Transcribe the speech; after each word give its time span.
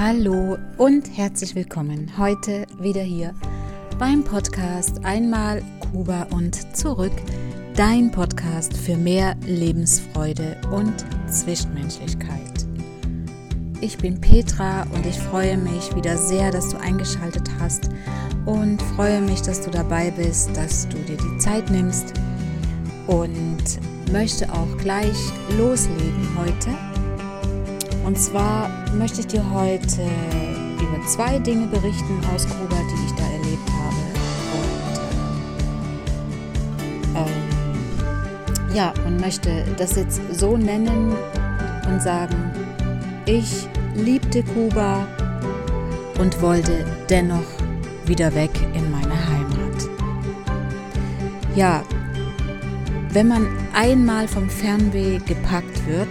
Hallo 0.00 0.56
und 0.76 1.18
herzlich 1.18 1.56
willkommen 1.56 2.16
heute 2.16 2.66
wieder 2.78 3.00
hier 3.00 3.34
beim 3.98 4.22
Podcast 4.22 5.04
Einmal 5.04 5.60
Kuba 5.80 6.28
und 6.30 6.76
zurück. 6.76 7.10
Dein 7.74 8.12
Podcast 8.12 8.76
für 8.76 8.96
mehr 8.96 9.34
Lebensfreude 9.44 10.56
und 10.70 11.04
Zwischenmenschlichkeit. 11.28 12.64
Ich 13.80 13.98
bin 13.98 14.20
Petra 14.20 14.82
und 14.94 15.04
ich 15.04 15.18
freue 15.18 15.56
mich 15.56 15.92
wieder 15.96 16.16
sehr, 16.16 16.52
dass 16.52 16.68
du 16.68 16.76
eingeschaltet 16.76 17.50
hast 17.58 17.90
und 18.46 18.80
freue 18.94 19.20
mich, 19.20 19.42
dass 19.42 19.62
du 19.62 19.70
dabei 19.72 20.12
bist, 20.12 20.56
dass 20.56 20.88
du 20.88 20.96
dir 20.98 21.16
die 21.16 21.38
Zeit 21.38 21.72
nimmst 21.72 22.12
und 23.08 23.64
möchte 24.12 24.48
auch 24.52 24.76
gleich 24.78 25.18
loslegen 25.58 26.28
heute 26.38 26.70
und 28.06 28.16
zwar 28.16 28.70
möchte 28.94 29.20
ich 29.20 29.26
dir 29.26 29.44
heute 29.52 30.02
über 30.80 31.06
zwei 31.06 31.38
Dinge 31.38 31.66
berichten 31.66 32.20
aus 32.34 32.46
Kuba, 32.46 32.76
die 32.76 33.06
ich 33.06 33.12
da 33.12 33.24
erlebt 33.24 33.70
habe. 33.72 33.96
Und 37.14 37.28
ähm, 37.28 38.74
ja, 38.74 38.92
und 39.06 39.20
möchte 39.20 39.64
das 39.76 39.96
jetzt 39.96 40.20
so 40.32 40.56
nennen 40.56 41.14
und 41.88 42.02
sagen, 42.02 42.50
ich 43.26 43.68
liebte 43.94 44.42
Kuba 44.42 45.06
und 46.18 46.40
wollte 46.40 46.84
dennoch 47.08 47.44
wieder 48.06 48.34
weg 48.34 48.50
in 48.74 48.90
meine 48.90 49.14
Heimat. 49.28 49.88
Ja, 51.54 51.82
wenn 53.10 53.28
man 53.28 53.48
einmal 53.74 54.28
vom 54.28 54.48
Fernweh 54.48 55.18
gepackt 55.18 55.86
wird, 55.86 56.08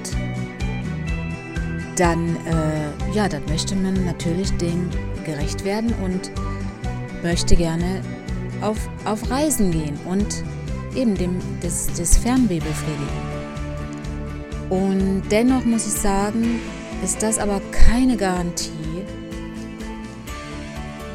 dann, 1.97 2.35
äh, 2.45 3.13
ja, 3.13 3.27
dann 3.27 3.43
möchte 3.49 3.75
man 3.75 4.05
natürlich 4.05 4.51
dem 4.57 4.89
gerecht 5.25 5.65
werden 5.65 5.93
und 6.03 6.31
möchte 7.23 7.55
gerne 7.55 8.01
auf, 8.61 8.77
auf 9.05 9.29
Reisen 9.29 9.71
gehen 9.71 9.97
und 10.05 10.43
eben 10.95 11.15
dem, 11.15 11.39
das, 11.61 11.87
das 11.97 12.17
Fernweh 12.17 12.59
befriedigen. 12.59 13.37
Und 14.69 15.23
dennoch 15.31 15.65
muss 15.65 15.87
ich 15.87 15.93
sagen, 15.93 16.59
ist 17.03 17.23
das 17.23 17.39
aber 17.39 17.61
keine 17.71 18.17
Garantie, 18.17 18.71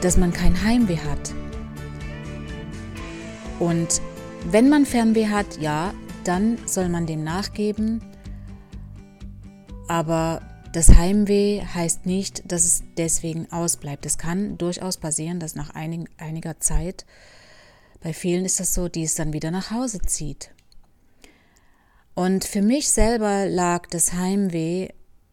dass 0.01 0.17
man 0.17 0.33
kein 0.33 0.65
Heimweh 0.65 0.99
hat. 0.99 1.35
Und 3.59 4.01
wenn 4.51 4.69
man 4.69 4.87
Fernweh 4.87 5.29
hat, 5.29 5.61
ja, 5.61 5.93
dann 6.25 6.59
soll 6.67 6.89
man 6.89 7.07
dem 7.07 7.23
nachgeben. 7.23 8.01
Aber 9.89 10.41
das 10.73 10.89
Heimweh 10.89 11.63
heißt 11.63 12.07
nicht, 12.07 12.51
dass 12.51 12.65
es 12.65 12.83
deswegen 12.97 13.51
ausbleibt. 13.53 14.07
Es 14.07 14.19
kann 14.19 14.57
durchaus 14.59 14.97
passieren, 14.97 15.39
dass 15.39 15.55
nach 15.55 15.71
einig, 15.71 16.09
einiger 16.17 16.61
Zeit, 16.61 17.05
bei 18.01 18.13
vielen 18.13 18.45
ist 18.45 18.59
das 18.59 18.75
so, 18.75 18.89
die 18.89 19.05
es 19.05 19.15
dann 19.15 19.33
wieder 19.33 19.51
nach 19.51 19.71
Hause 19.71 20.01
zieht. 20.01 20.51
Und 22.15 22.45
für 22.45 22.63
mich 22.63 22.91
selber 22.91 23.47
lag 23.47 23.87
das 23.89 24.15
Heimweh 24.15 24.89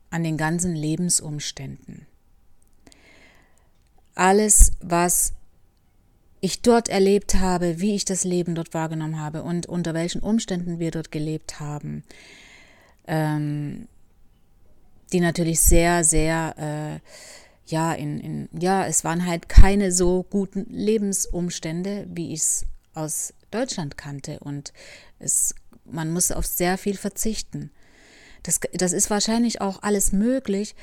an 0.09 0.23
den 0.23 0.38
ganzen 0.38 0.76
Lebensumständen. 0.76 2.06
Alles, 4.16 4.72
was 4.81 5.34
ich 6.42 6.62
dort 6.62 6.90
erlebt 6.90 7.36
habe, 7.36 7.80
wie 7.80 7.96
ich 7.96 8.06
das 8.06 8.24
Leben 8.24 8.56
dort 8.56 8.74
wahrgenommen 8.74 9.20
habe 9.20 9.44
und 9.44 9.66
unter 9.66 9.94
welchen 9.94 10.22
Umständen 10.22 10.80
wir 10.80 10.92
dort 10.92 11.12
gelebt 11.12 11.59
haben, 11.59 12.03
ähm, 13.08 13.88
die 15.14 15.20
natürlich 15.20 15.59
sehr, 15.59 16.03
sehr, 16.03 16.56
äh, 16.58 17.72
ja, 17.72 17.94
in, 17.94 18.20
in, 18.20 18.50
ja, 18.59 18.86
es 18.86 19.03
waren 19.03 19.25
halt 19.25 19.50
keine 19.50 19.92
so 19.92 20.24
guten 20.24 20.66
Lebensumstände, 20.70 22.08
wie 22.09 22.34
ich 22.34 22.42
es 22.42 22.66
aus 22.94 23.34
Deutschland 23.52 23.98
kannte. 23.98 24.40
Und 24.40 24.74
es, 25.19 25.56
man 25.86 26.12
muss 26.12 26.31
auf 26.31 26.46
sehr 26.46 26.78
viel 26.78 26.98
verzichten. 26.98 27.72
Das, 28.44 28.59
das 28.74 28.94
ist 28.94 29.09
wahrscheinlich 29.09 29.62
auch 29.62 29.84
alles 29.84 30.12
möglich, 30.12 30.75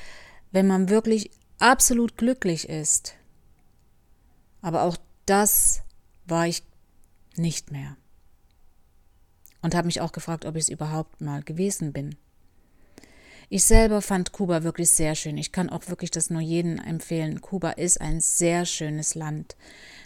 wenn 0.51 0.67
man 0.67 0.89
wirklich 0.89 1.31
absolut 1.59 2.17
glücklich 2.17 2.69
ist. 2.69 3.15
Aber 4.61 4.83
auch 4.83 4.97
das 5.25 5.81
war 6.25 6.47
ich 6.47 6.63
nicht 7.35 7.71
mehr. 7.71 7.97
Und 9.61 9.75
habe 9.75 9.87
mich 9.87 10.01
auch 10.01 10.11
gefragt, 10.11 10.45
ob 10.45 10.55
ich 10.55 10.63
es 10.63 10.69
überhaupt 10.69 11.19
mal 11.21 11.41
gewesen 11.43 11.91
bin. 11.91 12.15
Ich 13.49 13.63
selber 13.63 14.01
fand 14.01 14.33
Kuba 14.33 14.63
wirklich 14.63 14.89
sehr 14.89 15.15
schön. 15.15 15.37
Ich 15.37 15.53
kann 15.53 15.69
auch 15.69 15.87
wirklich 15.87 16.11
das 16.11 16.29
nur 16.29 16.41
jedem 16.41 16.79
empfehlen. 16.79 17.39
Kuba 17.39 17.71
ist 17.71 18.01
ein 18.01 18.19
sehr 18.19 18.65
schönes 18.65 19.15
Land 19.15 19.55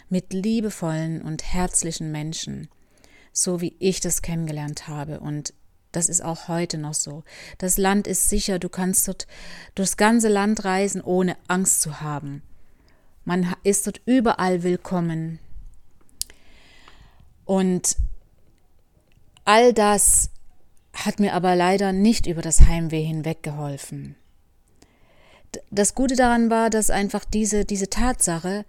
mit 0.08 0.32
liebevollen 0.32 1.22
und 1.22 1.42
herzlichen 1.42 2.12
Menschen, 2.12 2.68
so 3.32 3.60
wie 3.60 3.74
ich 3.80 3.98
das 3.98 4.22
kennengelernt 4.22 4.86
habe. 4.86 5.18
Und 5.18 5.54
das 5.90 6.08
ist 6.08 6.22
auch 6.22 6.46
heute 6.46 6.78
noch 6.78 6.94
so. 6.94 7.24
Das 7.58 7.78
Land 7.78 8.06
ist 8.06 8.30
sicher, 8.30 8.60
du 8.60 8.68
kannst 8.68 9.08
dort 9.08 9.26
durchs 9.74 9.96
ganze 9.96 10.28
Land 10.28 10.64
reisen, 10.64 11.00
ohne 11.00 11.36
Angst 11.48 11.80
zu 11.80 12.00
haben. 12.00 12.42
Man 13.24 13.54
ist 13.64 13.88
dort 13.88 14.00
überall 14.06 14.62
willkommen. 14.62 15.40
Und 17.44 17.96
all 19.44 19.72
das 19.72 20.31
hat 20.92 21.20
mir 21.20 21.34
aber 21.34 21.56
leider 21.56 21.92
nicht 21.92 22.26
über 22.26 22.42
das 22.42 22.60
Heimweh 22.62 23.02
hinweg 23.02 23.42
geholfen. 23.42 24.16
Das 25.70 25.94
Gute 25.94 26.16
daran 26.16 26.50
war, 26.50 26.70
dass 26.70 26.90
einfach 26.90 27.24
diese, 27.24 27.64
diese 27.64 27.90
Tatsache, 27.90 28.64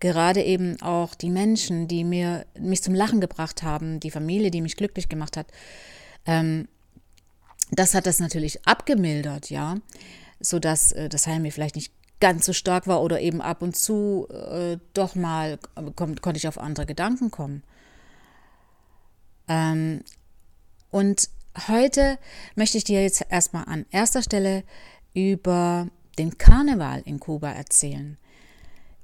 gerade 0.00 0.42
eben 0.42 0.80
auch 0.82 1.14
die 1.14 1.30
Menschen, 1.30 1.88
die 1.88 2.04
mir, 2.04 2.46
mich 2.58 2.82
zum 2.82 2.94
Lachen 2.94 3.20
gebracht 3.20 3.62
haben, 3.62 4.00
die 4.00 4.10
Familie, 4.10 4.50
die 4.50 4.60
mich 4.60 4.76
glücklich 4.76 5.08
gemacht 5.08 5.36
hat, 5.36 5.46
ähm, 6.26 6.68
das 7.70 7.94
hat 7.94 8.06
das 8.06 8.18
natürlich 8.18 8.66
abgemildert, 8.66 9.50
ja, 9.50 9.76
sodass 10.40 10.92
äh, 10.92 11.08
das 11.08 11.26
Heimweh 11.26 11.50
vielleicht 11.50 11.76
nicht 11.76 11.92
ganz 12.20 12.46
so 12.46 12.52
stark 12.52 12.86
war 12.86 13.02
oder 13.02 13.20
eben 13.20 13.40
ab 13.40 13.62
und 13.62 13.76
zu 13.76 14.28
äh, 14.30 14.78
doch 14.92 15.14
mal 15.14 15.58
kon 15.94 16.20
konnte 16.20 16.38
ich 16.38 16.48
auf 16.48 16.58
andere 16.58 16.86
Gedanken 16.86 17.30
kommen. 17.30 17.62
Ähm, 19.48 20.02
und 20.90 21.28
Heute 21.68 22.18
möchte 22.56 22.78
ich 22.78 22.84
dir 22.84 23.00
jetzt 23.02 23.24
erstmal 23.30 23.64
an 23.66 23.86
erster 23.90 24.22
Stelle 24.22 24.64
über 25.14 25.88
den 26.18 26.36
Karneval 26.36 27.02
in 27.04 27.20
Kuba 27.20 27.52
erzählen. 27.52 28.18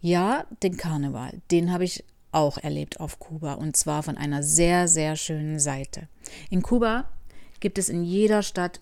Ja, 0.01 0.47
den 0.63 0.77
Karneval, 0.77 1.41
den 1.53 1.71
habe 1.73 1.85
ich 1.85 2.05
auch 2.33 2.59
erlebt 2.59 2.99
auf 2.99 3.21
Kuba 3.21 3.55
und 3.55 3.77
zwar 3.77 4.03
von 4.03 4.17
einer 4.17 4.43
sehr, 4.43 4.89
sehr 4.89 5.15
schönen 5.15 5.61
Seite. 5.61 6.09
In 6.51 6.63
Kuba 6.63 7.09
gibt 7.61 7.79
es 7.79 7.89
in 7.89 8.03
jeder 8.03 8.43
Stadt 8.43 8.81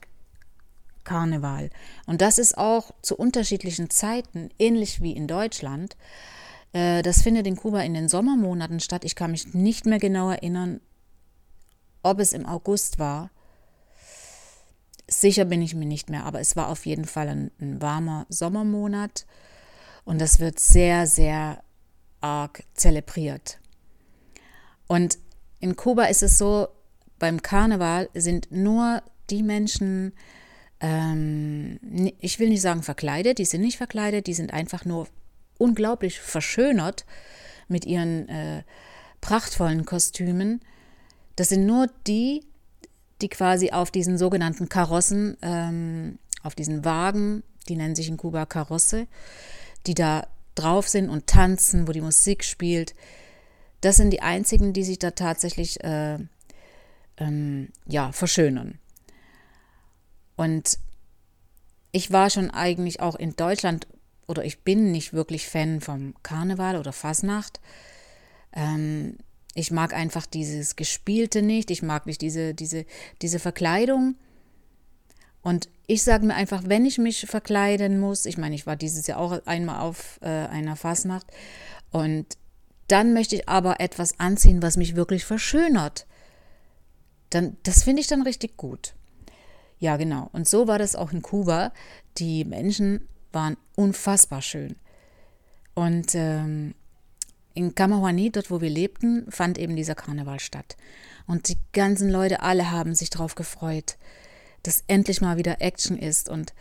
Karneval 1.05 1.69
und 2.07 2.23
das 2.23 2.39
ist 2.39 2.57
auch 2.57 2.93
zu 3.03 3.17
unterschiedlichen 3.17 3.91
Zeiten, 3.91 4.49
ähnlich 4.59 5.03
wie 5.03 5.13
in 5.13 5.27
Deutschland. 5.27 5.97
Äh, 6.73 7.03
das 7.03 7.21
findet 7.21 7.47
in 7.47 7.57
Kuba 7.57 7.83
in 7.83 7.93
den 7.93 8.09
Sommermonaten 8.09 8.81
statt. 8.81 9.05
Ich 9.05 9.15
kann 9.15 9.31
mich 9.31 9.53
nicht 9.53 9.85
mehr 9.85 9.99
genau 9.99 10.31
erinnern, 10.31 10.81
ob 12.03 12.19
es 12.21 12.33
im 12.33 12.47
August 12.47 12.99
war 12.99 13.31
Sicher 15.09 15.47
bin 15.47 15.63
ich 15.63 15.75
mir 15.75 15.87
nicht 15.87 16.11
mehr, 16.11 16.25
aber 16.25 16.41
es 16.41 16.55
war 16.55 16.69
auf 16.69 16.85
jeden 16.85 17.07
Fall 17.07 17.29
ein, 17.29 17.51
ein 17.61 17.81
warmer 17.81 18.27
Sommermonat 18.29 19.27
und 20.05 20.21
das 20.21 20.39
wird 20.39 20.61
sehr, 20.61 21.07
sehr 21.07 21.63
arg 22.21 22.63
zelebriert. 22.75 23.59
Und 24.87 25.19
in 25.61 25.77
Kuba 25.77 26.05
ist 26.05 26.23
es 26.23 26.39
so, 26.39 26.69
beim 27.19 27.43
Karneval 27.43 28.09
sind 28.15 28.51
nur 28.51 29.03
die 29.31 29.43
Menschen, 29.43 30.13
ähm, 30.81 31.79
ich 32.21 32.39
will 32.39 32.49
nicht 32.49 32.63
sagen 32.63 32.83
verkleidet, 32.83 33.39
die 33.39 33.45
sind 33.45 33.63
nicht 33.63 33.77
verkleidet, 33.77 34.27
die 34.27 34.35
sind 34.35 34.53
einfach 34.53 34.85
nur 34.85 35.09
unglaublich 35.59 36.21
verschönert 36.21 37.05
mit 37.67 37.85
ihren 37.85 38.29
äh, 38.29 38.63
prachtvollen 39.21 39.85
Kostümen. 39.85 40.61
Das 41.37 41.51
sind 41.51 41.67
nur 41.67 41.89
die, 42.07 42.45
die 43.21 43.29
quasi 43.29 43.71
auf 43.71 43.91
diesen 43.91 44.19
sogenannten 44.19 44.69
Karossen, 44.69 45.37
ähm, 45.43 46.19
auf 46.43 46.55
diesen 46.55 46.85
Wagen, 46.85 47.43
die 47.69 47.77
nennen 47.77 47.95
sich 47.95 48.09
in 48.09 48.17
Kuba 48.17 48.47
Karosse, 48.47 49.07
die 49.87 49.95
da 49.95 50.27
drauf 50.55 50.89
sind 50.89 51.09
und 51.09 51.27
tanzen, 51.27 51.87
wo 51.89 51.93
die 51.93 52.01
Musik 52.01 52.45
spielt. 52.45 52.95
Das 53.81 53.97
sind 53.97 54.11
die 54.11 54.23
einzigen, 54.23 54.73
die 54.73 54.85
sich 54.85 54.99
da 54.99 55.13
tatsächlich 55.13 55.83
äh, 55.85 56.19
ähm, 57.17 57.69
ja, 57.87 58.13
verschönern. 58.13 58.79
Und 60.37 60.79
ich 61.93 62.13
war 62.13 62.31
schon 62.31 62.51
eigentlich 62.51 63.01
auch 63.01 63.17
in 63.17 63.35
Deutschland 63.37 63.87
oder 64.27 64.45
ich 64.45 64.63
bin 64.63 64.93
nicht 64.93 65.13
wirklich 65.13 65.49
Fan 65.49 65.81
vom 65.81 66.15
Karneval 66.23 66.77
oder 66.77 66.93
Fasnacht. 66.93 67.61
Ähm, 68.53 69.17
ich 69.55 69.71
mag 69.71 69.95
einfach 69.95 70.27
dieses 70.27 70.77
Gespielte 70.77 71.43
nicht. 71.43 71.71
Ich 71.71 71.83
mag 71.83 72.07
nicht 72.07 72.21
diese, 72.21 72.55
diese, 72.55 72.85
diese 73.23 73.39
Verkleidung. 73.39 74.17
Und 75.43 75.69
ich 75.87 76.03
sage 76.03 76.27
mir 76.27 76.35
einfach, 76.35 76.65
wenn 76.67 76.85
ich 76.85 76.99
mich 76.99 77.27
verkleiden 77.27 77.99
muss, 77.99 78.27
ich 78.27 78.39
meine, 78.39 78.55
ich 78.55 78.67
war 78.67 78.77
dieses 78.77 79.07
Jahr 79.07 79.19
auch 79.19 79.47
einmal 79.47 79.81
auf 79.81 80.19
äh, 80.21 80.27
einer 80.27 80.77
Fasnacht 80.77 81.27
und 81.91 82.37
dann 82.89 83.13
möchte 83.13 83.37
ich 83.37 83.49
aber 83.49 83.81
etwas 83.81 84.19
anziehen, 84.19 84.63
was 84.63 84.77
mich 84.77 84.97
wirklich 84.97 85.25
verschönert. 85.25 86.07
Dann, 87.31 87.57
das 87.63 87.85
finde 87.85 88.01
ich 88.01 88.07
dann 88.07 88.23
richtig 88.23 88.57
gut. 88.57 88.95
Ja, 89.79 89.97
genau. 89.97 90.29
Und 90.33 90.49
so 90.49 90.67
war 90.67 90.79
das 90.79 90.97
auch 90.97 91.13
in 91.13 91.23
Kuba. 91.23 91.73
Die 92.17 92.45
Menschen 92.45 93.07
waren 93.31 93.57
unfassbar 93.77 94.43
schön. 94.43 94.77
Und 95.75 96.15
ähm, 96.15 96.75
in 97.59 97.75
Kamahuani, 97.75 98.31
dort 98.31 98.53
wo 98.53 98.61
wir 98.61 98.71
lebten, 98.71 99.27
fand 99.31 99.59
eben 99.59 99.75
dieser 99.75 99.97
Karneval 99.97 100.39
statt. 100.39 100.77
Und 101.27 101.49
die 101.49 101.59
ganzen 101.73 102.09
Leute, 102.09 102.41
alle 102.41 102.71
haben 102.71 102.95
sich 102.95 103.11
darauf 103.11 103.35
gefreut, 103.35 103.97
dass 104.63 104.85
endlich 104.87 105.21
mal 105.21 105.39
wieder 105.39 105.61
Action 105.61 105.99
ist. 105.99 106.29
Und 106.29 106.55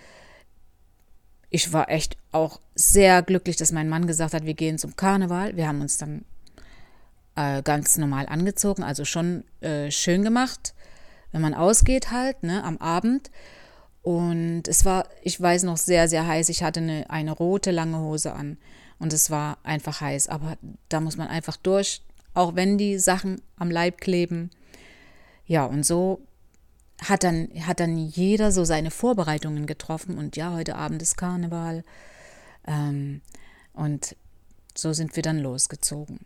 ich 1.51 1.71
war 1.71 1.89
echt 1.91 2.17
auch 2.31 2.59
sehr 2.73 3.21
glücklich, 3.21 3.57
dass 3.57 3.71
mein 3.71 3.89
Mann 3.89 4.07
gesagt 4.07 4.33
hat, 4.33 4.45
wir 4.45 4.55
gehen 4.55 4.79
zum 4.79 4.95
Karneval. 4.95 5.55
Wir 5.55 5.67
haben 5.67 5.81
uns 5.81 5.99
dann 5.99 6.25
äh, 7.35 7.61
ganz 7.61 7.97
normal 7.97 8.25
angezogen, 8.25 8.81
also 8.81 9.05
schon 9.05 9.43
äh, 9.61 9.91
schön 9.91 10.23
gemacht, 10.23 10.73
wenn 11.31 11.41
man 11.41 11.53
ausgeht 11.53 12.11
halt, 12.11 12.41
ne, 12.41 12.63
am 12.63 12.79
Abend. 12.79 13.29
Und 14.01 14.67
es 14.67 14.83
war, 14.83 15.07
ich 15.21 15.39
weiß 15.39 15.61
noch, 15.61 15.77
sehr, 15.77 16.07
sehr 16.07 16.25
heiß. 16.25 16.49
Ich 16.49 16.63
hatte 16.63 16.79
eine, 16.79 17.07
eine 17.11 17.33
rote 17.33 17.69
lange 17.69 17.99
Hose 17.99 18.33
an 18.33 18.57
und 18.99 19.13
es 19.13 19.29
war 19.29 19.57
einfach 19.63 20.01
heiß. 20.01 20.27
Aber 20.27 20.57
da 20.89 20.99
muss 20.99 21.17
man 21.17 21.27
einfach 21.27 21.57
durch, 21.57 22.01
auch 22.33 22.55
wenn 22.55 22.77
die 22.77 22.97
Sachen 22.97 23.41
am 23.55 23.71
Leib 23.71 23.99
kleben. 24.01 24.51
Ja, 25.45 25.65
und 25.65 25.85
so 25.85 26.21
hat 27.01 27.23
dann, 27.23 27.49
hat 27.61 27.79
dann 27.79 27.97
jeder 27.97 28.51
so 28.51 28.63
seine 28.63 28.91
Vorbereitungen 28.91 29.65
getroffen 29.65 30.17
und 30.17 30.35
ja, 30.35 30.53
heute 30.53 30.75
Abend 30.75 31.01
ist 31.01 31.17
Karneval. 31.17 31.83
Ähm, 32.65 33.21
und 33.73 34.15
so 34.75 34.93
sind 34.93 35.15
wir 35.15 35.23
dann 35.23 35.39
losgezogen. 35.39 36.19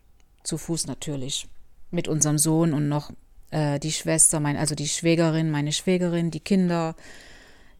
Zu 0.44 0.57
Fuß 0.57 0.88
natürlich. 0.88 1.47
Mit 1.91 2.07
unserem 2.07 2.38
Sohn 2.38 2.74
und 2.74 2.88
noch 2.88 3.12
äh, 3.51 3.79
die 3.79 3.91
Schwester, 3.91 4.39
mein, 4.39 4.57
also 4.57 4.75
die 4.75 4.88
Schwägerin, 4.88 5.51
meine 5.51 5.74
Schwägerin, 5.74 6.31
die 6.31 6.39
Kinder. 6.39 6.95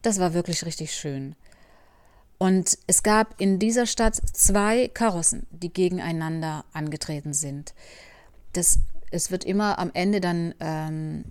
Das 0.02 0.18
war 0.20 0.34
wirklich 0.34 0.64
richtig 0.64 0.94
schön. 0.94 1.34
Und 2.42 2.76
es 2.88 3.04
gab 3.04 3.40
in 3.40 3.60
dieser 3.60 3.86
Stadt 3.86 4.16
zwei 4.16 4.88
Karossen, 4.88 5.46
die 5.52 5.72
gegeneinander 5.72 6.64
angetreten 6.72 7.34
sind. 7.34 7.72
Das, 8.52 8.80
es 9.12 9.30
wird 9.30 9.44
immer 9.44 9.78
am 9.78 9.92
Ende 9.94 10.20
dann 10.20 10.52
ähm, 10.58 11.26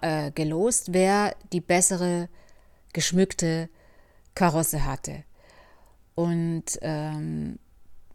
äh, 0.00 0.30
gelost, 0.30 0.94
wer 0.94 1.36
die 1.52 1.60
bessere 1.60 2.30
geschmückte 2.94 3.68
Karosse 4.34 4.86
hatte. 4.86 5.24
Und 6.14 6.78
ähm, 6.80 7.58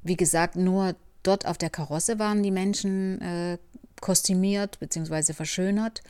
wie 0.02 0.18
gesagt, 0.18 0.56
nur 0.56 0.96
dort 1.22 1.46
auf 1.46 1.60
der 1.60 1.70
Karosse 1.70 2.18
waren 2.18 2.42
die 2.42 2.50
Menschen 2.50 3.22
äh, 3.22 3.60
kostümiert 4.02 4.80
bzw. 4.80 5.34
verschönert. 5.34 6.02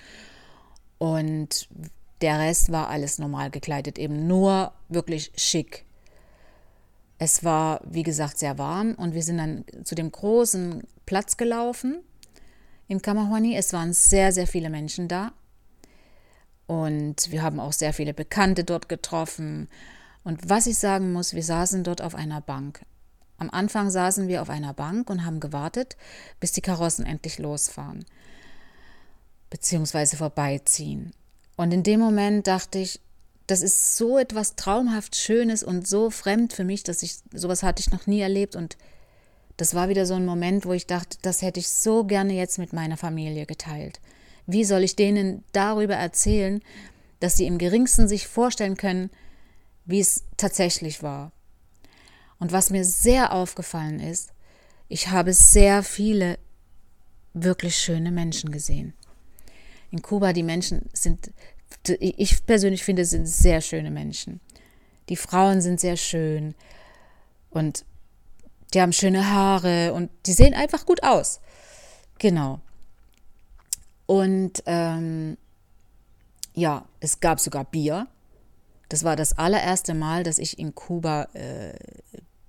Und 0.99 1.67
der 2.23 2.39
Rest 2.39 2.71
war 2.71 2.87
alles 2.87 3.19
normal 3.19 3.51
gekleidet, 3.51 3.99
eben 3.99 4.27
nur 4.27 4.71
wirklich 4.87 5.33
schick. 5.35 5.85
Es 7.17 7.43
war, 7.43 7.81
wie 7.83 8.03
gesagt, 8.03 8.39
sehr 8.39 8.57
warm 8.57 8.95
und 8.95 9.13
wir 9.13 9.21
sind 9.21 9.37
dann 9.37 9.65
zu 9.83 9.93
dem 9.93 10.09
großen 10.11 10.83
Platz 11.05 11.35
gelaufen 11.35 12.01
in 12.87 13.01
Kamahuani. 13.01 13.57
Es 13.57 13.73
waren 13.73 13.91
sehr, 13.91 14.31
sehr 14.31 14.47
viele 14.47 14.69
Menschen 14.69 15.09
da. 15.09 15.33
Und 16.65 17.29
wir 17.29 17.43
haben 17.43 17.59
auch 17.59 17.73
sehr 17.73 17.93
viele 17.93 18.13
Bekannte 18.13 18.63
dort 18.63 18.87
getroffen. 18.87 19.67
Und 20.23 20.49
was 20.49 20.65
ich 20.65 20.77
sagen 20.77 21.11
muss, 21.11 21.33
wir 21.33 21.43
saßen 21.43 21.83
dort 21.83 22.01
auf 22.01 22.15
einer 22.15 22.39
Bank. 22.39 22.85
Am 23.37 23.49
Anfang 23.49 23.89
saßen 23.89 24.29
wir 24.29 24.41
auf 24.41 24.49
einer 24.49 24.73
Bank 24.73 25.09
und 25.09 25.25
haben 25.25 25.41
gewartet, 25.41 25.97
bis 26.39 26.53
die 26.53 26.61
Karossen 26.61 27.05
endlich 27.05 27.37
losfahren, 27.37 28.05
beziehungsweise 29.49 30.15
vorbeiziehen. 30.15 31.11
Und 31.55 31.73
in 31.73 31.83
dem 31.83 31.99
Moment 31.99 32.47
dachte 32.47 32.79
ich, 32.79 32.99
das 33.47 33.61
ist 33.61 33.97
so 33.97 34.17
etwas 34.17 34.55
traumhaft 34.55 35.15
Schönes 35.15 35.63
und 35.63 35.87
so 35.87 36.09
fremd 36.09 36.53
für 36.53 36.63
mich, 36.63 36.83
dass 36.83 37.03
ich 37.03 37.17
sowas 37.33 37.61
hatte 37.61 37.81
ich 37.81 37.91
noch 37.91 38.07
nie 38.07 38.21
erlebt 38.21 38.55
und 38.55 38.77
das 39.57 39.75
war 39.75 39.89
wieder 39.89 40.05
so 40.05 40.15
ein 40.15 40.25
Moment, 40.25 40.65
wo 40.65 40.73
ich 40.73 40.87
dachte, 40.87 41.17
das 41.21 41.41
hätte 41.41 41.59
ich 41.59 41.69
so 41.69 42.05
gerne 42.05 42.33
jetzt 42.33 42.57
mit 42.57 42.73
meiner 42.73 42.97
Familie 42.97 43.45
geteilt. 43.45 43.99
Wie 44.47 44.63
soll 44.63 44.83
ich 44.83 44.95
denen 44.95 45.43
darüber 45.51 45.95
erzählen, 45.95 46.61
dass 47.19 47.35
sie 47.35 47.45
im 47.45 47.57
geringsten 47.57 48.07
sich 48.07 48.27
vorstellen 48.27 48.77
können, 48.77 49.11
wie 49.85 49.99
es 49.99 50.23
tatsächlich 50.37 51.03
war? 51.03 51.31
Und 52.39 52.51
was 52.51 52.71
mir 52.71 52.83
sehr 52.83 53.31
aufgefallen 53.31 53.99
ist, 53.99 54.33
ich 54.87 55.09
habe 55.09 55.33
sehr 55.33 55.83
viele 55.83 56.39
wirklich 57.33 57.77
schöne 57.77 58.11
Menschen 58.11 58.51
gesehen. 58.51 58.93
In 59.93 60.01
Kuba, 60.01 60.33
die 60.33 60.41
Menschen 60.41 60.89
sind, 60.91 61.31
ich 61.99 62.43
persönlich 62.47 62.83
finde, 62.83 63.05
sind 63.05 63.27
sehr 63.27 63.61
schöne 63.61 63.91
Menschen. 63.91 64.39
Die 65.07 65.15
Frauen 65.15 65.61
sind 65.61 65.79
sehr 65.79 65.97
schön 65.97 66.55
und 67.51 67.85
die 68.73 68.81
haben 68.81 68.91
schöne 68.91 69.29
Haare 69.29 69.93
und 69.93 70.09
die 70.25 70.33
sehen 70.33 70.55
einfach 70.55 70.87
gut 70.87 71.03
aus. 71.03 71.41
Genau. 72.17 72.59
Und 74.07 74.63
ähm, 74.65 75.37
ja, 76.55 76.85
es 76.99 77.19
gab 77.19 77.39
sogar 77.39 77.63
Bier. 77.63 78.07
Das 78.89 79.03
war 79.03 79.15
das 79.15 79.37
allererste 79.37 79.93
Mal, 79.93 80.23
dass 80.23 80.39
ich 80.39 80.57
in 80.57 80.73
Kuba 80.73 81.27
äh, 81.33 81.75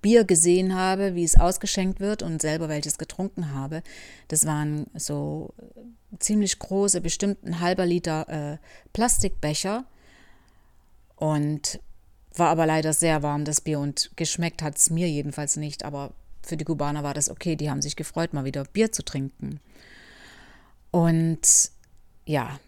Bier 0.01 0.23
gesehen 0.23 0.73
habe, 0.73 1.13
wie 1.13 1.23
es 1.23 1.39
ausgeschenkt 1.39 1.99
wird 1.99 2.23
und 2.23 2.41
selber 2.41 2.69
welches 2.69 2.97
getrunken 2.97 3.53
habe. 3.53 3.83
Das 4.29 4.47
waren 4.47 4.87
so 4.95 5.53
ziemlich 6.19 6.59
große, 6.59 7.01
bestimmt 7.01 7.43
ein 7.43 7.59
halber 7.59 7.85
Liter 7.85 8.27
äh, 8.29 8.57
Plastikbecher. 8.93 9.85
Und 11.15 11.79
war 12.35 12.49
aber 12.49 12.65
leider 12.65 12.93
sehr 12.93 13.23
warm, 13.23 13.45
das 13.45 13.61
Bier. 13.61 13.79
Und 13.79 14.11
geschmeckt 14.15 14.61
hat 14.61 14.77
es 14.77 14.89
mir 14.89 15.09
jedenfalls 15.09 15.55
nicht. 15.55 15.85
Aber 15.85 16.13
für 16.41 16.57
die 16.57 16.65
Kubaner 16.65 17.03
war 17.03 17.13
das 17.13 17.29
okay. 17.29 17.55
Die 17.55 17.69
haben 17.69 17.81
sich 17.81 17.95
gefreut, 17.95 18.33
mal 18.33 18.45
wieder 18.45 18.63
Bier 18.65 18.91
zu 18.91 19.03
trinken. 19.03 19.59
Und 20.91 21.71
ja, 22.25 22.59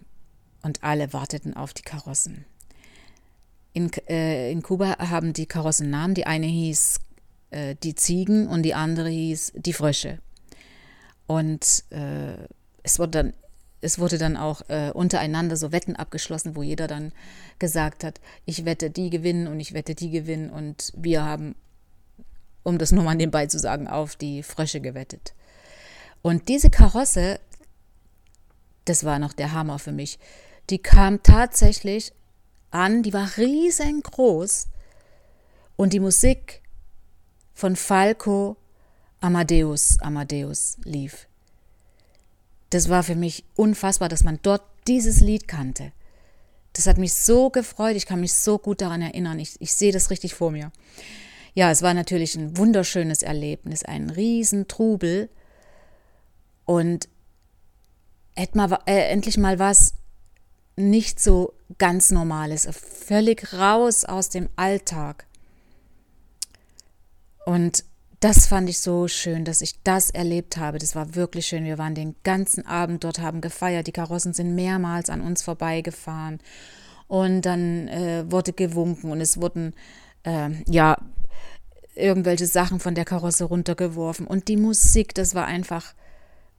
und 0.61 0.83
alle 0.83 1.13
warteten 1.13 1.55
auf 1.55 1.73
die 1.73 1.83
Karossen. 1.83 2.45
In, 3.73 3.91
äh, 4.09 4.51
in 4.51 4.63
Kuba 4.63 4.97
haben 4.97 5.33
die 5.33 5.45
Karossen 5.45 5.89
Namen. 5.89 6.13
Die 6.13 6.25
eine 6.25 6.47
hieß 6.47 6.99
äh, 7.51 7.75
die 7.75 7.95
Ziegen 7.95 8.47
und 8.47 8.63
die 8.63 8.73
andere 8.73 9.09
hieß 9.09 9.53
die 9.55 9.73
Frösche. 9.73 10.19
Und 11.27 11.83
äh, 11.89 12.47
es 12.87 12.99
wurde 12.99 13.11
dann 13.11 13.33
es 13.79 13.99
wurde 13.99 14.17
dann 14.17 14.37
auch 14.37 14.67
äh, 14.69 14.89
untereinander 14.91 15.55
so 15.55 15.71
Wetten 15.71 15.95
abgeschlossen, 15.95 16.55
wo 16.55 16.63
jeder 16.63 16.87
dann 16.87 17.11
gesagt 17.59 18.03
hat, 18.03 18.19
ich 18.45 18.65
wette 18.65 18.89
die 18.89 19.11
gewinnen 19.11 19.45
und 19.45 19.59
ich 19.59 19.71
wette 19.71 19.93
die 19.93 20.09
gewinnen. 20.09 20.49
Und 20.49 20.91
wir 20.97 21.23
haben, 21.23 21.53
um 22.63 22.79
das 22.79 22.91
nur 22.91 23.03
mal 23.03 23.13
nebenbei 23.13 23.45
zu 23.45 23.59
sagen, 23.59 23.87
auf 23.87 24.15
die 24.15 24.41
Frösche 24.41 24.81
gewettet. 24.81 25.35
Und 26.23 26.47
diese 26.49 26.71
Karosse 26.71 27.39
das 28.87 29.03
war 29.03 29.19
noch 29.19 29.33
der 29.33 29.51
Hammer 29.51 29.79
für 29.79 29.91
mich. 29.91 30.17
Die 30.69 30.79
kam 30.79 31.21
tatsächlich 31.23 32.13
an, 32.71 33.03
die 33.03 33.13
war 33.13 33.37
riesengroß 33.37 34.67
und 35.75 35.93
die 35.93 35.99
Musik 35.99 36.61
von 37.53 37.75
Falco 37.75 38.57
Amadeus 39.19 39.99
Amadeus 39.99 40.77
lief. 40.83 41.27
Das 42.69 42.89
war 42.89 43.03
für 43.03 43.15
mich 43.15 43.45
unfassbar, 43.55 44.09
dass 44.09 44.23
man 44.23 44.39
dort 44.41 44.63
dieses 44.87 45.21
Lied 45.21 45.47
kannte. 45.47 45.91
Das 46.73 46.85
hat 46.85 46.97
mich 46.97 47.13
so 47.13 47.49
gefreut, 47.49 47.95
ich 47.95 48.05
kann 48.05 48.19
mich 48.19 48.33
so 48.33 48.59
gut 48.59 48.81
daran 48.81 49.01
erinnern. 49.01 49.39
Ich, 49.39 49.59
ich 49.59 49.73
sehe 49.73 49.91
das 49.91 50.09
richtig 50.09 50.35
vor 50.35 50.51
mir. 50.51 50.71
Ja, 51.53 51.71
es 51.71 51.81
war 51.81 51.93
natürlich 51.93 52.35
ein 52.35 52.57
wunderschönes 52.57 53.23
Erlebnis, 53.23 53.83
ein 53.83 54.09
Riesentrubel. 54.09 55.29
Und 56.65 57.09
mal, 58.53 58.79
äh, 58.85 59.09
endlich 59.09 59.37
mal 59.37 59.57
was 59.57 59.93
nicht 60.75 61.19
so 61.19 61.53
ganz 61.79 62.11
Normales, 62.11 62.69
völlig 62.71 63.53
raus 63.53 64.05
aus 64.05 64.29
dem 64.29 64.49
Alltag. 64.55 65.25
Und 67.45 67.83
das 68.19 68.47
fand 68.47 68.67
ich 68.69 68.79
so 68.79 69.07
schön, 69.07 69.45
dass 69.45 69.61
ich 69.61 69.81
das 69.83 70.09
erlebt 70.09 70.57
habe. 70.57 70.79
Das 70.79 70.95
war 70.95 71.13
wirklich 71.13 71.47
schön. 71.47 71.65
Wir 71.65 71.77
waren 71.77 71.93
den 71.93 72.15
ganzen 72.23 72.65
Abend 72.65 73.03
dort, 73.03 73.19
haben 73.19 73.41
gefeiert. 73.41 73.85
Die 73.85 73.91
Karossen 73.91 74.33
sind 74.33 74.55
mehrmals 74.55 75.09
an 75.09 75.21
uns 75.21 75.43
vorbeigefahren. 75.43 76.39
Und 77.07 77.43
dann 77.43 77.87
äh, 77.87 78.25
wurde 78.29 78.53
gewunken 78.53 79.11
und 79.11 79.21
es 79.21 79.39
wurden, 79.39 79.73
äh, 80.23 80.49
ja, 80.67 80.97
irgendwelche 81.95 82.47
Sachen 82.47 82.79
von 82.79 82.95
der 82.95 83.05
Karosse 83.05 83.45
runtergeworfen. 83.45 84.25
Und 84.25 84.47
die 84.47 84.57
Musik, 84.57 85.13
das 85.13 85.35
war 85.35 85.45
einfach 85.45 85.93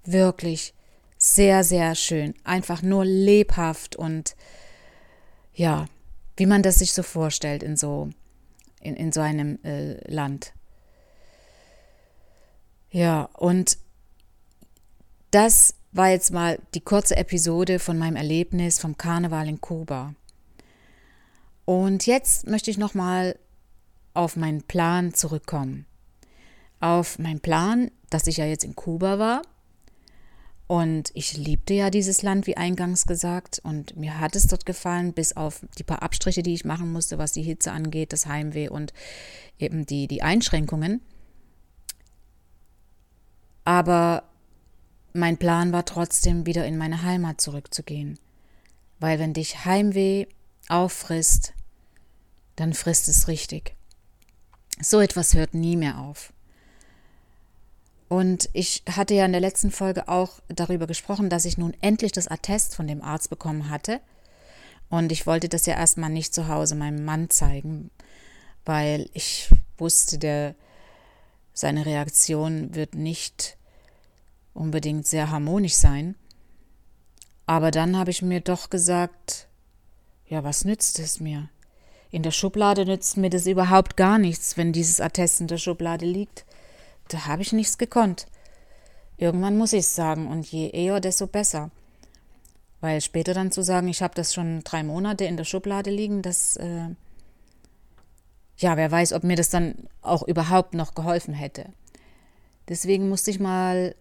wirklich 0.04 0.74
sehr, 1.18 1.64
sehr 1.64 1.94
schön. 1.96 2.34
Einfach 2.44 2.82
nur 2.82 3.04
lebhaft 3.04 3.96
und 3.96 4.36
ja, 5.54 5.86
wie 6.36 6.46
man 6.46 6.62
das 6.62 6.76
sich 6.76 6.92
so 6.92 7.02
vorstellt 7.02 7.64
in 7.64 7.76
so, 7.76 8.10
in, 8.80 8.94
in 8.94 9.10
so 9.10 9.20
einem 9.20 9.58
äh, 9.64 9.94
Land. 10.10 10.52
Ja, 12.90 13.28
und 13.34 13.78
das 15.30 15.74
war 15.92 16.10
jetzt 16.10 16.32
mal 16.32 16.58
die 16.74 16.80
kurze 16.80 17.16
Episode 17.16 17.78
von 17.78 17.98
meinem 17.98 18.16
Erlebnis 18.16 18.78
vom 18.78 18.96
Karneval 18.96 19.48
in 19.48 19.60
Kuba. 19.60 20.14
Und 21.64 22.06
jetzt 22.06 22.46
möchte 22.46 22.70
ich 22.70 22.78
nochmal 22.78 23.38
auf 24.14 24.36
meinen 24.36 24.62
Plan 24.62 25.12
zurückkommen. 25.12 25.86
Auf 26.80 27.18
meinen 27.18 27.40
Plan, 27.40 27.90
dass 28.10 28.26
ich 28.26 28.38
ja 28.38 28.46
jetzt 28.46 28.64
in 28.64 28.74
Kuba 28.74 29.18
war. 29.18 29.42
Und 30.66 31.10
ich 31.14 31.36
liebte 31.36 31.74
ja 31.74 31.90
dieses 31.90 32.22
Land, 32.22 32.46
wie 32.46 32.56
eingangs 32.56 33.06
gesagt. 33.06 33.60
Und 33.62 33.96
mir 33.96 34.20
hat 34.20 34.36
es 34.36 34.46
dort 34.46 34.66
gefallen, 34.66 35.12
bis 35.12 35.36
auf 35.36 35.60
die 35.78 35.82
paar 35.82 36.02
Abstriche, 36.02 36.42
die 36.42 36.54
ich 36.54 36.64
machen 36.64 36.92
musste, 36.92 37.18
was 37.18 37.32
die 37.32 37.42
Hitze 37.42 37.72
angeht, 37.72 38.12
das 38.12 38.26
Heimweh 38.26 38.68
und 38.68 38.92
eben 39.58 39.86
die, 39.86 40.06
die 40.08 40.22
Einschränkungen. 40.22 41.00
Aber 43.68 44.22
mein 45.12 45.36
Plan 45.36 45.72
war 45.74 45.84
trotzdem, 45.84 46.46
wieder 46.46 46.64
in 46.64 46.78
meine 46.78 47.02
Heimat 47.02 47.38
zurückzugehen. 47.38 48.18
Weil 48.98 49.18
wenn 49.18 49.34
dich 49.34 49.66
Heimweh 49.66 50.24
auffrisst, 50.70 51.52
dann 52.56 52.72
frisst 52.72 53.08
es 53.08 53.28
richtig. 53.28 53.74
So 54.80 55.00
etwas 55.00 55.34
hört 55.34 55.52
nie 55.52 55.76
mehr 55.76 55.98
auf. 55.98 56.32
Und 58.08 58.48
ich 58.54 58.84
hatte 58.90 59.12
ja 59.12 59.26
in 59.26 59.32
der 59.32 59.42
letzten 59.42 59.70
Folge 59.70 60.08
auch 60.08 60.40
darüber 60.48 60.86
gesprochen, 60.86 61.28
dass 61.28 61.44
ich 61.44 61.58
nun 61.58 61.76
endlich 61.82 62.12
das 62.12 62.26
Attest 62.26 62.74
von 62.74 62.86
dem 62.86 63.02
Arzt 63.02 63.28
bekommen 63.28 63.68
hatte. 63.68 64.00
Und 64.88 65.12
ich 65.12 65.26
wollte 65.26 65.50
das 65.50 65.66
ja 65.66 65.74
erstmal 65.74 66.08
nicht 66.08 66.32
zu 66.32 66.48
Hause 66.48 66.74
meinem 66.74 67.04
Mann 67.04 67.28
zeigen, 67.28 67.90
weil 68.64 69.10
ich 69.12 69.50
wusste, 69.76 70.16
der, 70.16 70.54
seine 71.52 71.84
Reaktion 71.84 72.74
wird 72.74 72.94
nicht 72.94 73.57
unbedingt 74.58 75.06
sehr 75.06 75.30
harmonisch 75.30 75.74
sein. 75.74 76.16
Aber 77.46 77.70
dann 77.70 77.96
habe 77.96 78.10
ich 78.10 78.22
mir 78.22 78.40
doch 78.40 78.68
gesagt, 78.68 79.48
ja, 80.26 80.44
was 80.44 80.64
nützt 80.64 80.98
es 80.98 81.20
mir? 81.20 81.48
In 82.10 82.22
der 82.22 82.30
Schublade 82.30 82.84
nützt 82.84 83.16
mir 83.16 83.30
das 83.30 83.46
überhaupt 83.46 83.96
gar 83.96 84.18
nichts, 84.18 84.56
wenn 84.56 84.72
dieses 84.72 85.00
Attest 85.00 85.40
in 85.40 85.46
der 85.46 85.58
Schublade 85.58 86.04
liegt. 86.04 86.44
Da 87.08 87.26
habe 87.26 87.42
ich 87.42 87.52
nichts 87.52 87.78
gekonnt. 87.78 88.26
Irgendwann 89.16 89.56
muss 89.56 89.72
ich 89.72 89.80
es 89.80 89.94
sagen 89.94 90.28
und 90.28 90.46
je 90.50 90.70
eher, 90.70 91.00
desto 91.00 91.26
besser. 91.26 91.70
Weil 92.80 93.00
später 93.00 93.34
dann 93.34 93.50
zu 93.50 93.62
sagen, 93.62 93.88
ich 93.88 94.02
habe 94.02 94.14
das 94.14 94.32
schon 94.34 94.62
drei 94.64 94.82
Monate 94.82 95.24
in 95.24 95.36
der 95.36 95.44
Schublade 95.44 95.90
liegen, 95.90 96.22
das, 96.22 96.56
äh, 96.56 96.88
ja, 98.58 98.76
wer 98.76 98.90
weiß, 98.90 99.12
ob 99.12 99.24
mir 99.24 99.36
das 99.36 99.50
dann 99.50 99.74
auch 100.02 100.22
überhaupt 100.22 100.74
noch 100.74 100.94
geholfen 100.94 101.34
hätte. 101.34 101.66
Deswegen 102.68 103.08
musste 103.08 103.30
ich 103.30 103.40
mal 103.40 103.94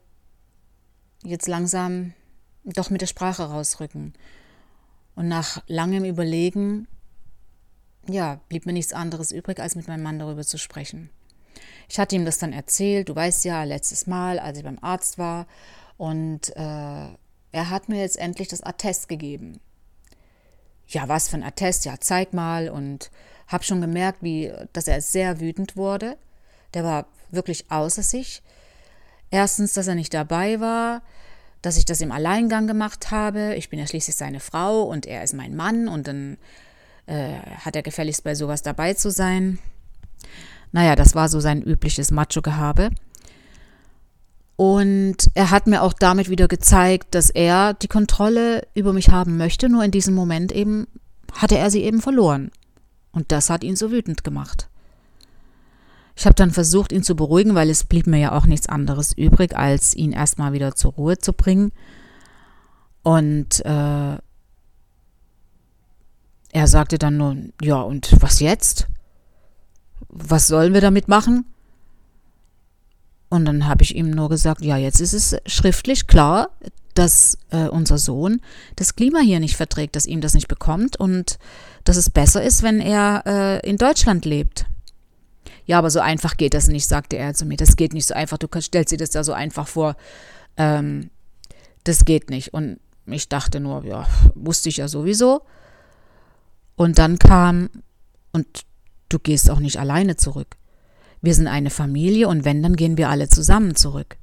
jetzt 1.23 1.47
langsam 1.47 2.13
doch 2.63 2.89
mit 2.89 3.01
der 3.01 3.07
Sprache 3.07 3.43
rausrücken. 3.43 4.13
Und 5.15 5.27
nach 5.27 5.63
langem 5.67 6.05
Überlegen, 6.05 6.87
ja, 8.07 8.39
blieb 8.49 8.65
mir 8.65 8.73
nichts 8.73 8.93
anderes 8.93 9.31
übrig, 9.31 9.59
als 9.59 9.75
mit 9.75 9.87
meinem 9.87 10.03
Mann 10.03 10.19
darüber 10.19 10.43
zu 10.43 10.57
sprechen. 10.57 11.09
Ich 11.89 11.99
hatte 11.99 12.15
ihm 12.15 12.25
das 12.25 12.37
dann 12.37 12.53
erzählt, 12.53 13.09
du 13.09 13.15
weißt 13.15 13.45
ja, 13.45 13.63
letztes 13.63 14.07
Mal, 14.07 14.39
als 14.39 14.57
ich 14.57 14.63
beim 14.63 14.79
Arzt 14.81 15.17
war, 15.17 15.47
und 15.97 16.55
äh, 16.55 17.07
er 17.51 17.69
hat 17.69 17.89
mir 17.89 17.99
jetzt 17.99 18.17
endlich 18.17 18.47
das 18.47 18.61
Attest 18.61 19.09
gegeben. 19.09 19.59
Ja, 20.87 21.07
was 21.09 21.27
für 21.27 21.37
ein 21.37 21.43
Attest? 21.43 21.85
Ja, 21.85 21.95
zeig 21.99 22.33
mal. 22.33 22.69
Und 22.69 23.11
habe 23.47 23.63
schon 23.63 23.81
gemerkt, 23.81 24.21
wie, 24.21 24.51
dass 24.73 24.87
er 24.87 25.01
sehr 25.01 25.39
wütend 25.39 25.75
wurde. 25.75 26.17
Der 26.73 26.83
war 26.83 27.07
wirklich 27.31 27.69
außer 27.71 28.03
sich. 28.03 28.41
Erstens, 29.29 29.73
dass 29.73 29.87
er 29.87 29.95
nicht 29.95 30.13
dabei 30.13 30.59
war, 30.59 31.01
dass 31.61 31.77
ich 31.77 31.85
das 31.85 32.01
im 32.01 32.11
Alleingang 32.11 32.67
gemacht 32.67 33.11
habe. 33.11 33.55
Ich 33.55 33.69
bin 33.69 33.79
ja 33.79 33.87
schließlich 33.87 34.15
seine 34.15 34.39
Frau 34.39 34.83
und 34.83 35.05
er 35.05 35.23
ist 35.23 35.33
mein 35.33 35.55
Mann 35.55 35.87
und 35.87 36.07
dann 36.07 36.37
äh, 37.07 37.33
hat 37.59 37.75
er 37.75 37.83
gefälligst 37.83 38.23
bei 38.23 38.35
sowas 38.35 38.61
dabei 38.61 38.93
zu 38.93 39.11
sein. 39.11 39.59
Naja, 40.71 40.95
das 40.95 41.15
war 41.15 41.29
so 41.29 41.39
sein 41.39 41.61
übliches 41.61 42.11
Macho-Gehabe. 42.11 42.91
Und 44.55 45.17
er 45.35 45.51
hat 45.51 45.67
mir 45.67 45.83
auch 45.83 45.93
damit 45.93 46.29
wieder 46.29 46.47
gezeigt, 46.47 47.13
dass 47.13 47.29
er 47.29 47.73
die 47.75 47.87
Kontrolle 47.87 48.67
über 48.73 48.91
mich 48.91 49.09
haben 49.09 49.37
möchte, 49.37 49.69
nur 49.69 49.83
in 49.83 49.91
diesem 49.91 50.15
Moment 50.15 50.51
eben 50.51 50.87
hatte 51.33 51.57
er 51.57 51.69
sie 51.69 51.83
eben 51.83 52.01
verloren. 52.01 52.51
Und 53.11 53.31
das 53.31 53.49
hat 53.49 53.63
ihn 53.63 53.75
so 53.75 53.91
wütend 53.91 54.23
gemacht. 54.23 54.67
Ich 56.17 56.25
habe 56.25 56.33
dann 56.33 56.49
versucht, 56.49 56.91
ihn 56.91 57.03
zu 57.03 57.15
beruhigen, 57.15 57.53
weil 57.53 57.69
es 57.69 57.83
blieb 57.83 58.07
mir 58.07 58.17
ja 58.17 58.31
auch 58.31 58.47
nichts 58.47 58.67
anderes 58.67 59.13
übrig, 59.13 59.55
als 59.55 59.95
ihn 59.95 60.13
erstmal 60.13 60.51
wieder 60.51 60.73
zur 60.73 60.93
Ruhe 60.93 61.19
zu 61.19 61.31
bringen. 61.31 61.71
Und 63.03 63.63
äh, 63.63 64.17
er 66.51 66.67
sagte 66.67 66.97
dann 66.97 67.17
nur, 67.17 67.37
ja, 67.61 67.81
und 67.81 68.11
was 68.19 68.39
jetzt? 68.39 68.87
Was 70.09 70.47
sollen 70.47 70.73
wir 70.73 70.81
damit 70.81 71.07
machen? 71.07 71.45
Und 73.29 73.45
dann 73.45 73.67
habe 73.67 73.83
ich 73.83 73.95
ihm 73.95 74.09
nur 74.09 74.29
gesagt, 74.29 74.61
ja, 74.61 74.75
jetzt 74.75 75.01
ist 75.01 75.13
es 75.13 75.37
schriftlich 75.45 76.07
klar, 76.07 76.49
dass 76.95 77.37
äh, 77.51 77.67
unser 77.67 77.99
Sohn 77.99 78.41
das 78.75 78.95
Klima 78.95 79.19
hier 79.19 79.39
nicht 79.39 79.55
verträgt, 79.55 79.95
dass 79.95 80.07
ihm 80.07 80.21
das 80.21 80.33
nicht 80.33 80.47
bekommt 80.47 80.99
und 80.99 81.37
dass 81.83 81.95
es 81.95 82.09
besser 82.09 82.41
ist, 82.41 82.63
wenn 82.63 82.79
er 82.79 83.23
äh, 83.27 83.69
in 83.69 83.77
Deutschland 83.77 84.25
lebt. 84.25 84.65
Ja, 85.67 85.77
aber 85.77 85.91
so 85.91 85.99
einfach 85.99 86.37
geht 86.37 86.53
das 86.53 86.69
nicht, 86.69 86.87
sagte 86.87 87.17
er 87.17 87.33
zu 87.33 87.45
mir. 87.45 87.57
Das 87.57 87.75
geht 87.75 87.93
nicht 87.93 88.07
so 88.07 88.13
einfach. 88.13 88.37
Du 88.37 88.47
stellst 88.59 88.91
dir 88.91 88.97
das 88.97 89.11
da 89.11 89.23
so 89.23 89.33
einfach 89.33 89.67
vor. 89.67 89.95
Ähm, 90.55 91.09
das 91.83 92.05
geht 92.05 92.29
nicht. 92.29 92.53
Und 92.53 92.79
ich 93.05 93.29
dachte 93.29 93.59
nur, 93.59 93.85
ja, 93.85 94.07
wusste 94.33 94.69
ich 94.69 94.77
ja 94.77 94.87
sowieso. 94.87 95.41
Und 96.77 96.97
dann 96.97 97.19
kam, 97.19 97.69
und 98.31 98.47
du 99.09 99.19
gehst 99.19 99.49
auch 99.49 99.59
nicht 99.59 99.77
alleine 99.77 100.15
zurück. 100.15 100.55
Wir 101.21 101.35
sind 101.35 101.47
eine 101.47 101.69
Familie 101.69 102.29
und 102.29 102.45
wenn, 102.45 102.63
dann 102.63 102.75
gehen 102.75 102.97
wir 102.97 103.09
alle 103.09 103.27
zusammen 103.27 103.75
zurück. 103.75 104.17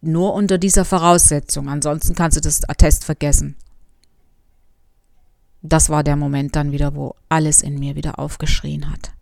Nur 0.00 0.34
unter 0.34 0.58
dieser 0.58 0.84
Voraussetzung. 0.84 1.68
Ansonsten 1.68 2.14
kannst 2.14 2.36
du 2.36 2.40
das 2.40 2.68
Attest 2.68 3.04
vergessen. 3.04 3.56
Das 5.62 5.90
war 5.90 6.04
der 6.04 6.16
Moment 6.16 6.54
dann 6.54 6.70
wieder, 6.70 6.94
wo 6.94 7.16
alles 7.28 7.62
in 7.62 7.78
mir 7.78 7.96
wieder 7.96 8.18
aufgeschrien 8.18 8.90
hat. 8.90 9.12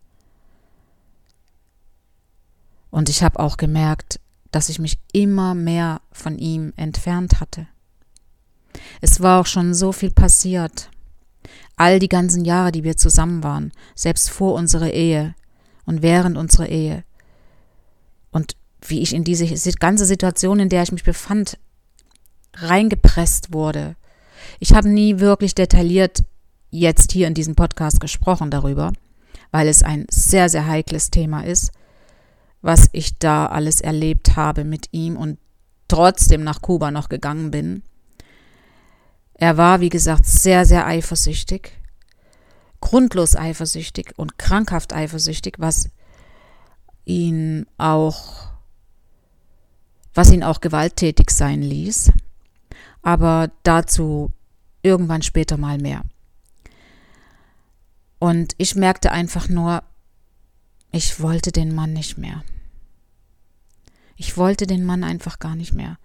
Und 2.91 3.09
ich 3.09 3.23
habe 3.23 3.39
auch 3.39 3.57
gemerkt, 3.57 4.21
dass 4.51 4.69
ich 4.69 4.79
mich 4.79 4.99
immer 5.13 5.55
mehr 5.55 6.01
von 6.13 6.39
ihm 6.39 6.73
entfernt 6.77 7.41
hatte. 7.41 7.67
Es 9.01 9.21
war 9.21 9.41
auch 9.41 9.47
schon 9.47 9.75
so 9.75 9.93
viel 9.93 10.11
passiert. 10.11 10.91
All 11.77 11.99
die 11.99 12.09
ganzen 12.09 12.45
Jahre, 12.45 12.73
die 12.73 12.85
wir 12.85 12.97
zusammen 12.97 13.43
waren, 13.43 13.73
selbst 13.95 14.31
vor 14.31 14.55
unserer 14.55 14.91
Ehe 14.91 15.35
und 15.85 16.03
während 16.03 16.37
unserer 16.37 16.69
Ehe. 16.69 17.05
Und 18.31 18.57
wie 18.81 19.01
ich 19.01 19.15
in 19.15 19.25
diese 19.25 19.73
ganze 19.73 20.07
Situation, 20.07 20.61
in 20.61 20.69
der 20.69 20.83
ich 20.83 20.93
mich 20.93 21.05
befand, 21.05 21.59
reingepresst 22.55 23.53
wurde. 23.53 23.97
Ich 24.61 24.73
habe 24.73 24.89
nie 24.89 25.21
wirklich 25.21 25.55
detailliert 25.55 26.25
jetzt 26.71 27.13
hier 27.13 27.27
in 27.27 27.35
diesem 27.35 27.55
Podcast 27.55 28.01
gesprochen 28.01 28.51
darüber, 28.51 28.93
weil 29.51 29.69
es 29.69 29.83
ein 29.83 30.07
sehr, 30.11 30.49
sehr 30.49 30.67
heikles 30.67 31.11
Thema 31.11 31.43
ist 31.43 31.73
was 32.63 32.89
ich 32.93 33.19
da 33.19 33.47
alles 33.47 33.81
erlebt 33.81 34.37
habe 34.37 34.65
mit 34.65 34.89
ihm 34.93 35.17
und 35.17 35.39
trotzdem 35.87 36.45
nach 36.45 36.61
Kuba 36.61 36.91
noch 36.91 37.09
gegangen 37.09 37.51
bin. 37.51 37.83
Er 39.35 39.57
war, 39.57 39.81
wie 39.81 39.89
gesagt, 39.89 40.27
sehr, 40.27 40.67
sehr 40.67 40.87
eifersüchtig, 40.87 41.73
grundlos 42.81 43.37
eifersüchtig 43.37 44.13
und 44.17 44.39
krankhaft 44.39 44.93
eifersüchtig, 44.93 45.55
was 45.59 45.91
ihn 47.05 47.67
auch, 47.79 48.51
was 50.15 50.33
ihn 50.33 50.43
auch 50.43 50.61
gewalttätig 50.61 51.31
sein 51.31 51.63
ließ. 51.63 52.13
Aber 53.03 53.51
dazu 53.63 54.33
irgendwann 54.83 55.23
später 55.23 55.57
mal 55.57 55.79
mehr. 55.79 56.03
Und 58.19 58.55
ich 58.59 58.75
merkte 58.75 59.13
einfach 59.13 59.49
nur, 59.49 59.85
ich 60.91 61.21
wollte 61.21 61.53
den 61.53 61.75
Mann 61.75 61.93
nicht 61.93 62.19
mehr. 62.19 62.43
Ich 64.17 64.37
wollte 64.37 64.67
den 64.67 64.85
Mann 64.85 65.05
einfach 65.05 65.39
gar 65.39 65.55
nicht 65.55 65.73
mehr. 65.73 65.99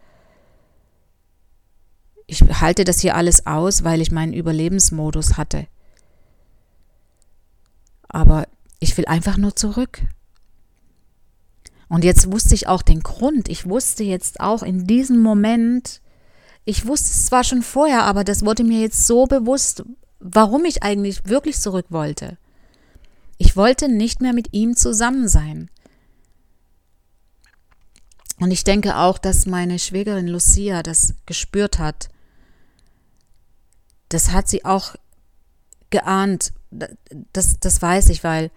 Ich 2.28 2.42
halte 2.42 2.84
das 2.84 3.00
hier 3.00 3.16
alles 3.16 3.48
aus, 3.48 3.84
weil 3.84 4.02
ich 4.02 4.12
meinen 4.12 4.34
Überlebensmodus 4.34 5.38
hatte. 5.38 5.68
Aber 8.08 8.48
ich 8.80 8.96
will 8.98 9.06
einfach 9.06 9.38
nur 9.38 9.56
zurück. 9.56 10.02
Und 11.90 12.04
jetzt 12.04 12.32
wusste 12.32 12.56
ich 12.56 12.68
auch 12.68 12.82
den 12.82 13.02
Grund. 13.02 13.50
Ich 13.50 13.68
wusste 13.68 14.04
jetzt 14.04 14.40
auch 14.40 14.64
in 14.64 14.88
diesem 14.88 15.22
Moment, 15.22 16.02
ich 16.66 16.88
wusste 16.88 17.10
es 17.10 17.26
zwar 17.26 17.44
schon 17.44 17.62
vorher, 17.62 18.04
aber 18.04 18.24
das 18.24 18.46
wurde 18.46 18.64
mir 18.64 18.82
jetzt 18.82 19.06
so 19.06 19.26
bewusst, 19.26 19.84
warum 20.20 20.66
ich 20.66 20.84
eigentlich 20.84 21.26
wirklich 21.26 21.60
zurück 21.60 21.88
wollte. 21.90 22.38
Ich 23.38 23.56
wollte 23.56 23.90
nicht 23.90 24.22
mehr 24.22 24.34
mit 24.34 24.54
ihm 24.54 24.76
zusammen 24.76 25.28
sein. 25.28 25.70
Und 28.40 28.52
ich 28.52 28.64
denke 28.64 28.98
auch, 28.98 29.18
dass 29.18 29.46
meine 29.46 29.80
Schwägerin 29.80 30.28
Lucia 30.28 30.84
das 30.84 31.16
gespürt 31.26 31.80
hat. 31.80 32.10
Das 34.10 34.32
hat 34.32 34.48
sie 34.48 34.66
auch 34.66 34.96
geahnt. 35.90 36.54
Das, 37.32 37.60
das 37.60 37.82
weiß 37.82 38.10
ich, 38.10 38.24
weil 38.24 38.52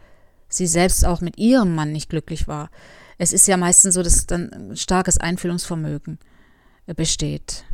sie 0.48 0.66
selbst 0.66 1.04
auch 1.04 1.20
mit 1.20 1.38
ihrem 1.38 1.74
Mann 1.74 1.92
nicht 1.92 2.08
glücklich 2.08 2.48
war. 2.48 2.70
Es 3.18 3.32
ist 3.32 3.46
ja 3.46 3.56
meistens 3.56 3.94
so, 3.94 4.02
dass 4.02 4.26
dann 4.26 4.76
starkes 4.76 5.18
Einfühlungsvermögen 5.18 6.18
besteht. 6.96 7.64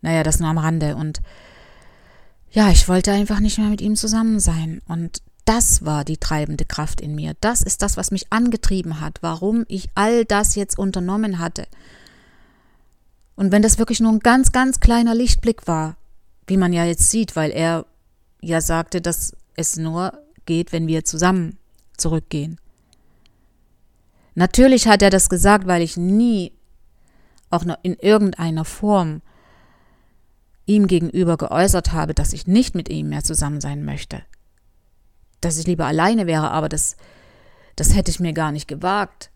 Naja, 0.00 0.22
das 0.22 0.40
nur 0.40 0.48
am 0.48 0.58
Rande. 0.58 0.96
Und 0.96 1.20
ja, 2.50 2.70
ich 2.70 2.88
wollte 2.88 3.12
einfach 3.12 3.40
nicht 3.40 3.58
mehr 3.58 3.68
mit 3.68 3.80
ihm 3.80 3.96
zusammen 3.96 4.40
sein. 4.40 4.80
Und 4.86 5.22
das 5.48 5.82
war 5.82 6.04
die 6.04 6.18
treibende 6.18 6.66
Kraft 6.66 7.00
in 7.00 7.14
mir. 7.14 7.34
Das 7.40 7.62
ist 7.62 7.80
das, 7.80 7.96
was 7.96 8.10
mich 8.10 8.30
angetrieben 8.30 9.00
hat, 9.00 9.22
warum 9.22 9.64
ich 9.68 9.88
all 9.94 10.26
das 10.26 10.54
jetzt 10.56 10.78
unternommen 10.78 11.38
hatte. 11.38 11.66
Und 13.34 13.50
wenn 13.50 13.62
das 13.62 13.78
wirklich 13.78 14.00
nur 14.00 14.12
ein 14.12 14.18
ganz, 14.18 14.52
ganz 14.52 14.78
kleiner 14.78 15.14
Lichtblick 15.14 15.66
war, 15.66 15.96
wie 16.46 16.58
man 16.58 16.74
ja 16.74 16.84
jetzt 16.84 17.10
sieht, 17.10 17.34
weil 17.34 17.50
er 17.50 17.86
ja 18.42 18.60
sagte, 18.60 19.00
dass 19.00 19.32
es 19.56 19.78
nur 19.78 20.22
geht, 20.44 20.72
wenn 20.72 20.86
wir 20.86 21.06
zusammen 21.06 21.56
zurückgehen. 21.96 22.60
Natürlich 24.34 24.86
hat 24.86 25.00
er 25.00 25.10
das 25.10 25.30
gesagt, 25.30 25.66
weil 25.66 25.80
ich 25.80 25.96
nie, 25.96 26.52
auch 27.48 27.64
noch 27.64 27.78
in 27.82 27.94
irgendeiner 27.94 28.66
Form, 28.66 29.22
ihm 30.66 30.88
gegenüber 30.88 31.38
geäußert 31.38 31.92
habe, 31.92 32.12
dass 32.12 32.34
ich 32.34 32.46
nicht 32.46 32.74
mit 32.74 32.90
ihm 32.90 33.08
mehr 33.08 33.24
zusammen 33.24 33.62
sein 33.62 33.82
möchte. 33.86 34.22
Dass 35.40 35.58
ich 35.58 35.66
lieber 35.66 35.86
alleine 35.86 36.26
wäre, 36.26 36.50
aber 36.50 36.68
das, 36.68 36.96
das 37.76 37.94
hätte 37.94 38.10
ich 38.10 38.20
mir 38.20 38.32
gar 38.32 38.52
nicht 38.52 38.68
gewagt, 38.68 39.30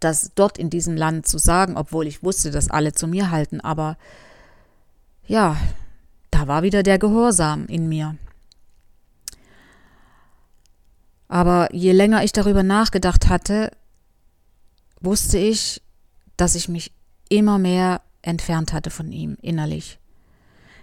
das 0.00 0.32
dort 0.34 0.58
in 0.58 0.70
diesem 0.70 0.96
Land 0.96 1.26
zu 1.26 1.38
sagen, 1.38 1.76
obwohl 1.76 2.06
ich 2.06 2.22
wusste, 2.22 2.50
dass 2.50 2.70
alle 2.70 2.92
zu 2.92 3.06
mir 3.06 3.30
halten. 3.30 3.60
Aber 3.60 3.96
ja, 5.26 5.56
da 6.30 6.46
war 6.46 6.62
wieder 6.62 6.82
der 6.82 6.98
Gehorsam 6.98 7.66
in 7.66 7.88
mir. 7.88 8.16
Aber 11.28 11.72
je 11.74 11.92
länger 11.92 12.24
ich 12.24 12.32
darüber 12.32 12.62
nachgedacht 12.62 13.28
hatte, 13.28 13.70
wusste 15.00 15.38
ich, 15.38 15.82
dass 16.36 16.54
ich 16.54 16.68
mich 16.68 16.92
immer 17.28 17.58
mehr 17.58 18.00
entfernt 18.22 18.72
hatte 18.72 18.90
von 18.90 19.12
ihm 19.12 19.36
innerlich. 19.42 19.98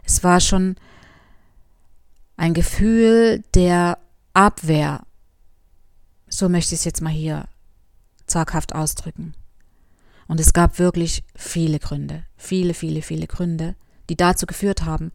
Es 0.04 0.24
war 0.24 0.40
schon 0.40 0.76
ein 2.38 2.54
Gefühl 2.54 3.44
der 3.56 3.98
Abwehr. 4.36 5.06
So 6.28 6.50
möchte 6.50 6.76
ich 6.76 6.82
es 6.82 6.86
jetzt 6.86 7.02
mal 7.02 7.10
hier 7.10 7.48
zaghaft 8.28 8.76
ausdrücken. 8.76 9.34
Und 10.28 10.42
es 10.42 10.52
gab 10.52 10.78
wirklich 10.78 11.24
viele 11.36 11.80
Gründe, 11.80 12.26
viele, 12.36 12.74
viele, 12.74 13.02
viele 13.02 13.28
Gründe, 13.28 13.76
die 14.10 14.18
dazu 14.18 14.46
geführt 14.46 14.84
haben. 14.84 15.14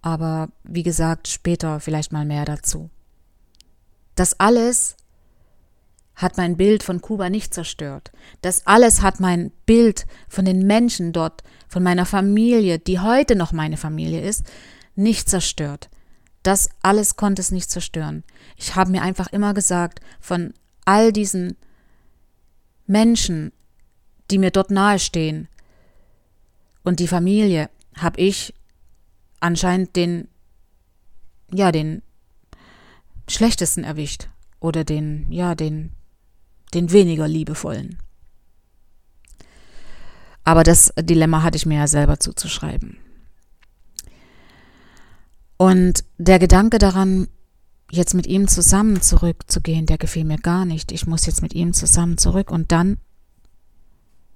Aber 0.00 0.48
wie 0.64 0.82
gesagt, 0.82 1.28
später 1.28 1.78
vielleicht 1.80 2.10
mal 2.10 2.24
mehr 2.24 2.46
dazu. 2.46 2.88
Das 4.14 4.40
alles 4.40 4.96
hat 6.14 6.38
mein 6.38 6.56
Bild 6.56 6.82
von 6.82 7.02
Kuba 7.02 7.28
nicht 7.28 7.52
zerstört. 7.52 8.12
Das 8.40 8.66
alles 8.66 9.02
hat 9.02 9.20
mein 9.20 9.52
Bild 9.66 10.06
von 10.26 10.46
den 10.46 10.66
Menschen 10.66 11.12
dort, 11.12 11.42
von 11.68 11.82
meiner 11.82 12.06
Familie, 12.06 12.78
die 12.78 12.98
heute 12.98 13.36
noch 13.36 13.52
meine 13.52 13.76
Familie 13.76 14.22
ist, 14.22 14.44
nicht 14.96 15.28
zerstört. 15.28 15.90
Das 16.42 16.70
alles 16.82 17.16
konnte 17.16 17.42
es 17.42 17.50
nicht 17.50 17.70
zerstören. 17.70 18.24
Ich 18.58 18.74
habe 18.74 18.90
mir 18.90 19.02
einfach 19.02 19.28
immer 19.28 19.54
gesagt, 19.54 20.00
von 20.20 20.52
all 20.84 21.12
diesen 21.12 21.56
Menschen, 22.86 23.52
die 24.30 24.38
mir 24.38 24.50
dort 24.50 24.70
nahestehen 24.70 25.48
und 26.82 26.98
die 26.98 27.08
Familie, 27.08 27.70
habe 27.96 28.20
ich 28.20 28.52
anscheinend 29.40 29.94
den, 29.94 30.28
ja, 31.52 31.70
den 31.70 32.02
schlechtesten 33.28 33.84
erwischt 33.84 34.28
oder 34.58 34.84
den, 34.84 35.30
ja, 35.30 35.54
den, 35.54 35.92
den 36.74 36.90
weniger 36.90 37.28
liebevollen. 37.28 37.98
Aber 40.42 40.64
das 40.64 40.92
Dilemma 40.98 41.42
hatte 41.42 41.56
ich 41.56 41.66
mir 41.66 41.76
ja 41.78 41.86
selber 41.86 42.18
zuzuschreiben. 42.18 42.98
Und 45.58 46.04
der 46.16 46.38
Gedanke 46.38 46.78
daran, 46.78 47.28
jetzt 47.90 48.14
mit 48.14 48.26
ihm 48.26 48.48
zusammen 48.48 49.00
zurückzugehen, 49.00 49.86
der 49.86 49.98
gefiel 49.98 50.24
mir 50.24 50.38
gar 50.38 50.64
nicht. 50.64 50.92
Ich 50.92 51.06
muss 51.06 51.26
jetzt 51.26 51.42
mit 51.42 51.54
ihm 51.54 51.72
zusammen 51.72 52.18
zurück 52.18 52.50
und 52.50 52.72
dann, 52.72 52.98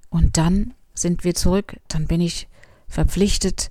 und 0.08 0.36
dann 0.36 0.74
sind 0.94 1.24
wir 1.24 1.34
zurück, 1.34 1.76
dann 1.88 2.06
bin 2.06 2.20
ich 2.20 2.48
verpflichtet 2.88 3.70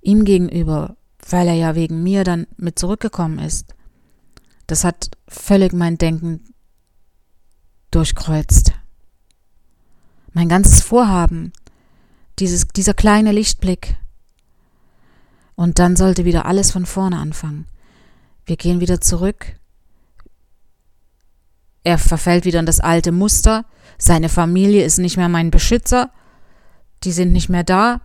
ihm 0.00 0.24
gegenüber, 0.24 0.96
weil 1.28 1.48
er 1.48 1.54
ja 1.54 1.74
wegen 1.74 2.02
mir 2.02 2.24
dann 2.24 2.46
mit 2.56 2.78
zurückgekommen 2.78 3.38
ist. 3.38 3.74
Das 4.66 4.84
hat 4.84 5.10
völlig 5.26 5.72
mein 5.72 5.98
Denken 5.98 6.54
durchkreuzt. 7.90 8.72
Mein 10.32 10.48
ganzes 10.48 10.82
Vorhaben, 10.82 11.52
dieses, 12.38 12.68
dieser 12.68 12.94
kleine 12.94 13.32
Lichtblick. 13.32 13.96
Und 15.56 15.78
dann 15.78 15.96
sollte 15.96 16.24
wieder 16.24 16.46
alles 16.46 16.70
von 16.70 16.86
vorne 16.86 17.18
anfangen. 17.18 17.66
Wir 18.48 18.56
gehen 18.56 18.80
wieder 18.80 18.98
zurück. 19.00 19.56
Er 21.84 21.98
verfällt 21.98 22.46
wieder 22.46 22.60
in 22.60 22.66
das 22.66 22.80
alte 22.80 23.12
Muster. 23.12 23.66
Seine 23.98 24.30
Familie 24.30 24.84
ist 24.84 24.98
nicht 24.98 25.18
mehr 25.18 25.28
mein 25.28 25.50
Beschützer. 25.50 26.10
Die 27.04 27.12
sind 27.12 27.32
nicht 27.32 27.50
mehr 27.50 27.62
da. 27.62 28.00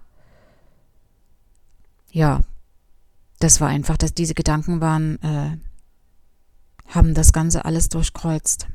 Ja, 2.11 2.41
das 3.39 3.61
war 3.61 3.69
einfach, 3.69 3.95
dass 3.95 4.13
diese 4.13 4.33
Gedanken 4.33 4.81
waren 4.81 5.17
äh, 5.21 5.57
haben 6.93 7.13
das 7.13 7.31
Ganze 7.31 7.63
alles 7.63 7.87
durchkreuzt. 7.87 8.67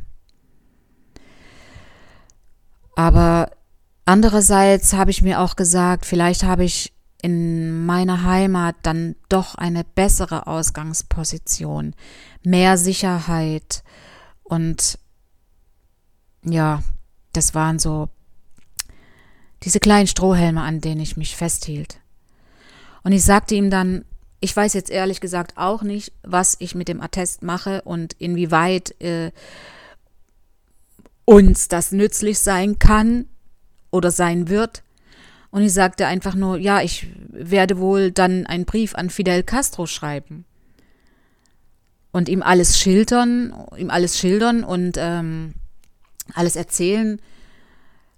Aber 2.96 3.50
andererseits 4.06 4.94
habe 4.94 5.10
ich 5.10 5.20
mir 5.20 5.40
auch 5.40 5.54
gesagt, 5.54 6.06
vielleicht 6.06 6.44
habe 6.44 6.64
ich 6.64 6.94
in 7.20 7.84
meiner 7.84 8.22
Heimat 8.22 8.76
dann 8.82 9.16
doch 9.28 9.54
eine 9.54 9.84
bessere 9.84 10.46
Ausgangsposition, 10.46 11.94
mehr 12.42 12.78
Sicherheit 12.78 13.82
und 14.44 14.98
ja, 16.42 16.82
das 17.32 17.54
waren 17.54 17.78
so 17.78 18.08
diese 19.64 19.80
kleinen 19.80 20.06
Strohhelme, 20.06 20.62
an 20.62 20.80
denen 20.80 21.00
ich 21.00 21.16
mich 21.16 21.36
festhielt. 21.36 22.00
Und 23.02 23.12
ich 23.12 23.24
sagte 23.24 23.54
ihm 23.54 23.70
dann, 23.70 24.04
ich 24.40 24.54
weiß 24.54 24.74
jetzt 24.74 24.90
ehrlich 24.90 25.20
gesagt 25.20 25.56
auch 25.56 25.82
nicht, 25.82 26.12
was 26.22 26.56
ich 26.60 26.74
mit 26.74 26.88
dem 26.88 27.00
Attest 27.00 27.42
mache 27.42 27.82
und 27.82 28.14
inwieweit 28.14 29.00
äh, 29.00 29.32
uns 31.24 31.68
das 31.68 31.90
nützlich 31.92 32.38
sein 32.38 32.78
kann 32.78 33.26
oder 33.90 34.10
sein 34.10 34.48
wird. 34.48 34.82
Und 35.50 35.62
ich 35.62 35.72
sagte 35.72 36.06
einfach 36.06 36.34
nur, 36.34 36.58
ja, 36.58 36.82
ich 36.82 37.06
werde 37.28 37.78
wohl 37.78 38.12
dann 38.12 38.46
einen 38.46 38.66
Brief 38.66 38.94
an 38.94 39.10
Fidel 39.10 39.42
Castro 39.42 39.86
schreiben 39.86 40.44
und 42.12 42.28
ihm 42.28 42.42
alles 42.42 42.78
schildern, 42.78 43.54
ihm 43.76 43.90
alles 43.90 44.18
schildern 44.18 44.64
und 44.64 44.96
ähm, 44.98 45.54
alles 46.34 46.56
erzählen, 46.56 47.20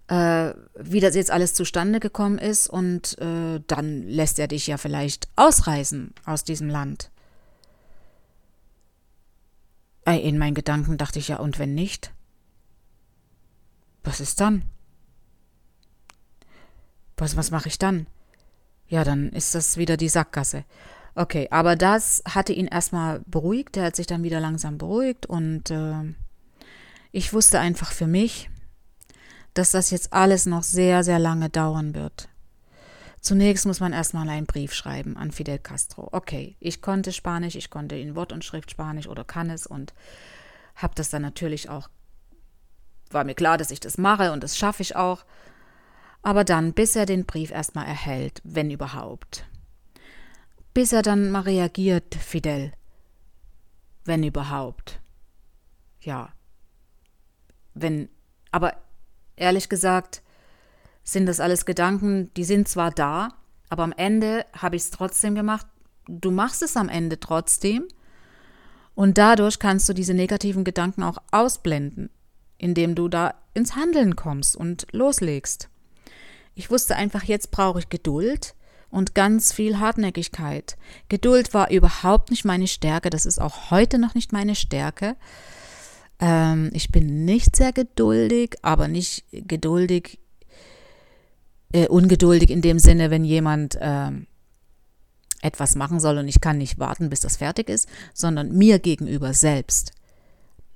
äh, 0.09 0.53
wie 0.75 1.01
das 1.01 1.15
jetzt 1.15 1.31
alles 1.31 1.55
zustande 1.55 2.01
gekommen 2.01 2.39
ist 2.39 2.69
und 2.69 3.17
äh, 3.19 3.61
dann 3.67 4.03
lässt 4.03 4.39
er 4.39 4.49
dich 4.49 4.67
ja 4.67 4.77
vielleicht 4.77 5.29
ausreisen 5.37 6.13
aus 6.25 6.43
diesem 6.43 6.69
Land. 6.69 7.11
Äh, 10.05 10.19
in 10.19 10.39
meinen 10.39 10.55
Gedanken 10.55 10.99
dachte 10.99 11.21
ich 11.21 11.29
ja, 11.29 11.37
und 11.37 11.59
wenn 11.61 11.75
nicht? 11.75 12.13
Was 14.03 14.19
ist 14.21 14.41
dann? 14.41 14.63
Was, 17.21 17.37
was 17.37 17.51
mache 17.51 17.69
ich 17.69 17.79
dann? 17.79 18.07
Ja, 18.89 19.05
dann 19.05 19.29
ist 19.29 19.55
das 19.55 19.77
wieder 19.77 19.97
die 19.97 20.09
Sackgasse. 20.09 20.65
Okay, 21.15 21.49
aber 21.51 21.77
das 21.77 22.23
hatte 22.27 22.53
ihn 22.53 22.67
erstmal 22.67 23.21
beruhigt. 23.27 23.77
Er 23.77 23.85
hat 23.85 23.97
sich 23.97 24.07
dann 24.07 24.23
wieder 24.23 24.41
langsam 24.41 24.79
beruhigt 24.79 25.27
und 25.27 25.71
äh, 25.71 26.15
ich 27.13 27.33
wusste 27.35 27.61
einfach 27.61 27.93
für 27.93 28.07
mich, 28.07 28.49
dass 29.53 29.71
das 29.71 29.91
jetzt 29.91 30.13
alles 30.15 30.47
noch 30.47 30.63
sehr, 30.63 31.05
sehr 31.05 31.19
lange 31.19 31.51
dauern 31.51 31.95
wird. 31.95 32.29
Zunächst 33.21 33.67
muss 33.67 33.81
man 33.81 33.93
erstmal 33.93 34.29
einen 34.31 34.47
Brief 34.47 34.73
schreiben 34.73 35.19
an 35.19 35.31
Fidel 35.31 35.59
Castro. 35.59 36.09
Okay, 36.13 36.57
ich 36.59 36.81
konnte 36.81 37.13
Spanisch, 37.13 37.55
ich 37.55 37.69
konnte 37.69 37.97
in 37.97 38.15
Wort 38.15 38.33
und 38.33 38.45
Schrift 38.45 38.71
Spanisch 38.71 39.09
oder 39.09 39.25
kann 39.25 39.51
es 39.51 39.67
und 39.67 39.93
habe 40.75 40.95
das 40.95 41.11
dann 41.11 41.21
natürlich 41.21 41.69
auch, 41.69 41.91
war 43.11 43.25
mir 43.25 43.35
klar, 43.35 43.59
dass 43.59 43.71
ich 43.71 43.81
das 43.81 43.99
mache 43.99 44.33
und 44.33 44.43
das 44.43 44.57
schaffe 44.57 44.83
ich 44.83 44.97
auch. 44.97 45.27
Aber 46.23 46.45
dann, 46.45 46.75
bis 46.75 46.97
er 46.97 47.07
den 47.07 47.25
Brief 47.25 47.51
erstmal 47.51 47.87
erhält, 47.87 48.41
wenn 48.45 48.71
überhaupt. 48.71 49.47
bis 50.75 50.93
er 50.93 51.03
dann 51.03 51.31
mal 51.31 51.41
reagiert, 51.41 52.15
Fidel. 52.15 52.73
Wenn 54.05 54.23
überhaupt. 54.23 55.01
Ja. 56.01 56.33
Wenn, 57.75 58.09
aber 58.51 58.77
ehrlich 59.37 59.69
gesagt, 59.69 60.23
sind 61.03 61.27
das 61.27 61.41
alles 61.41 61.65
Gedanken, 61.65 62.31
die 62.35 62.45
sind 62.45 62.69
zwar 62.69 62.91
da, 62.91 63.35
aber 63.69 63.83
am 63.85 63.93
Ende 63.93 64.47
habe 64.53 64.77
ich 64.77 64.83
es 64.83 64.91
trotzdem 64.91 65.35
gemacht. 65.35 65.67
Du 66.07 66.31
machst 66.31 66.63
es 66.63 66.77
am 66.77 66.89
Ende 66.89 67.19
trotzdem. 67.21 67.89
Und 68.95 69.17
dadurch 69.17 69.59
kannst 69.59 69.89
du 69.89 69.93
diese 69.93 70.15
negativen 70.15 70.65
Gedanken 70.65 71.03
auch 71.03 71.19
ausblenden, 71.31 72.11
indem 72.59 72.95
du 72.95 73.09
da 73.09 73.35
ins 73.55 73.77
Handeln 73.77 74.17
kommst 74.17 74.57
und 74.57 74.87
loslegst. 74.93 75.70
Ich 76.55 76.71
wusste 76.71 76.97
einfach, 76.97 77.25
jetzt 77.25 77.51
brauche 77.51 77.79
ich 77.79 77.89
Geduld 77.89 78.55
und 78.91 79.15
ganz 79.15 79.53
viel 79.53 79.79
Hartnäckigkeit. 79.79 80.77
Geduld 81.09 81.55
war 81.55 81.71
überhaupt 81.71 82.31
nicht 82.31 82.45
meine 82.45 82.67
Stärke, 82.67 83.11
das 83.11 83.27
ist 83.27 83.41
auch 83.41 83.71
heute 83.71 83.99
noch 83.99 84.15
nicht 84.15 84.33
meine 84.33 84.55
Stärke. 84.55 85.17
Ähm, 86.19 86.71
ich 86.73 86.91
bin 86.91 87.25
nicht 87.25 87.57
sehr 87.57 87.73
geduldig, 87.73 88.57
aber 88.63 88.89
nicht 88.89 89.25
geduldig, 89.31 90.19
äh, 91.73 91.87
ungeduldig 91.87 92.51
in 92.51 92.63
dem 92.63 92.79
Sinne, 92.79 93.11
wenn 93.11 93.25
jemand 93.25 93.79
ähm, 93.81 94.27
etwas 95.41 95.77
machen 95.77 96.01
soll 96.01 96.19
und 96.19 96.29
ich 96.29 96.41
kann 96.41 96.59
nicht 96.59 96.79
warten, 96.79 97.09
bis 97.09 97.21
das 97.21 97.37
fertig 97.37 97.69
ist, 97.69 97.89
sondern 98.13 98.53
mir 98.53 98.79
gegenüber 98.79 99.33
selbst. 99.33 99.93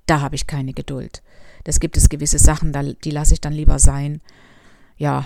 Da 0.07 0.21
habe 0.21 0.37
ich 0.37 0.47
keine 0.47 0.73
Geduld. 0.73 1.23
Das 1.65 1.81
gibt 1.81 1.97
es 1.97 2.09
gewisse 2.09 2.39
Sachen, 2.39 2.73
die 3.03 3.11
lasse 3.11 3.35
ich 3.35 3.41
dann 3.41 3.53
lieber 3.53 3.79
sein. 3.79 4.21
Ja, 4.97 5.25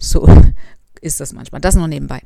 so 0.00 0.28
ist 1.00 1.20
das 1.20 1.32
manchmal. 1.32 1.60
Das 1.60 1.76
nur 1.76 1.88
nebenbei. 1.88 2.22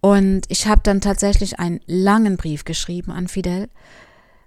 Und 0.00 0.42
ich 0.48 0.66
habe 0.68 0.82
dann 0.84 1.00
tatsächlich 1.00 1.58
einen 1.58 1.80
langen 1.86 2.36
Brief 2.36 2.64
geschrieben 2.64 3.10
an 3.10 3.26
Fidel, 3.26 3.68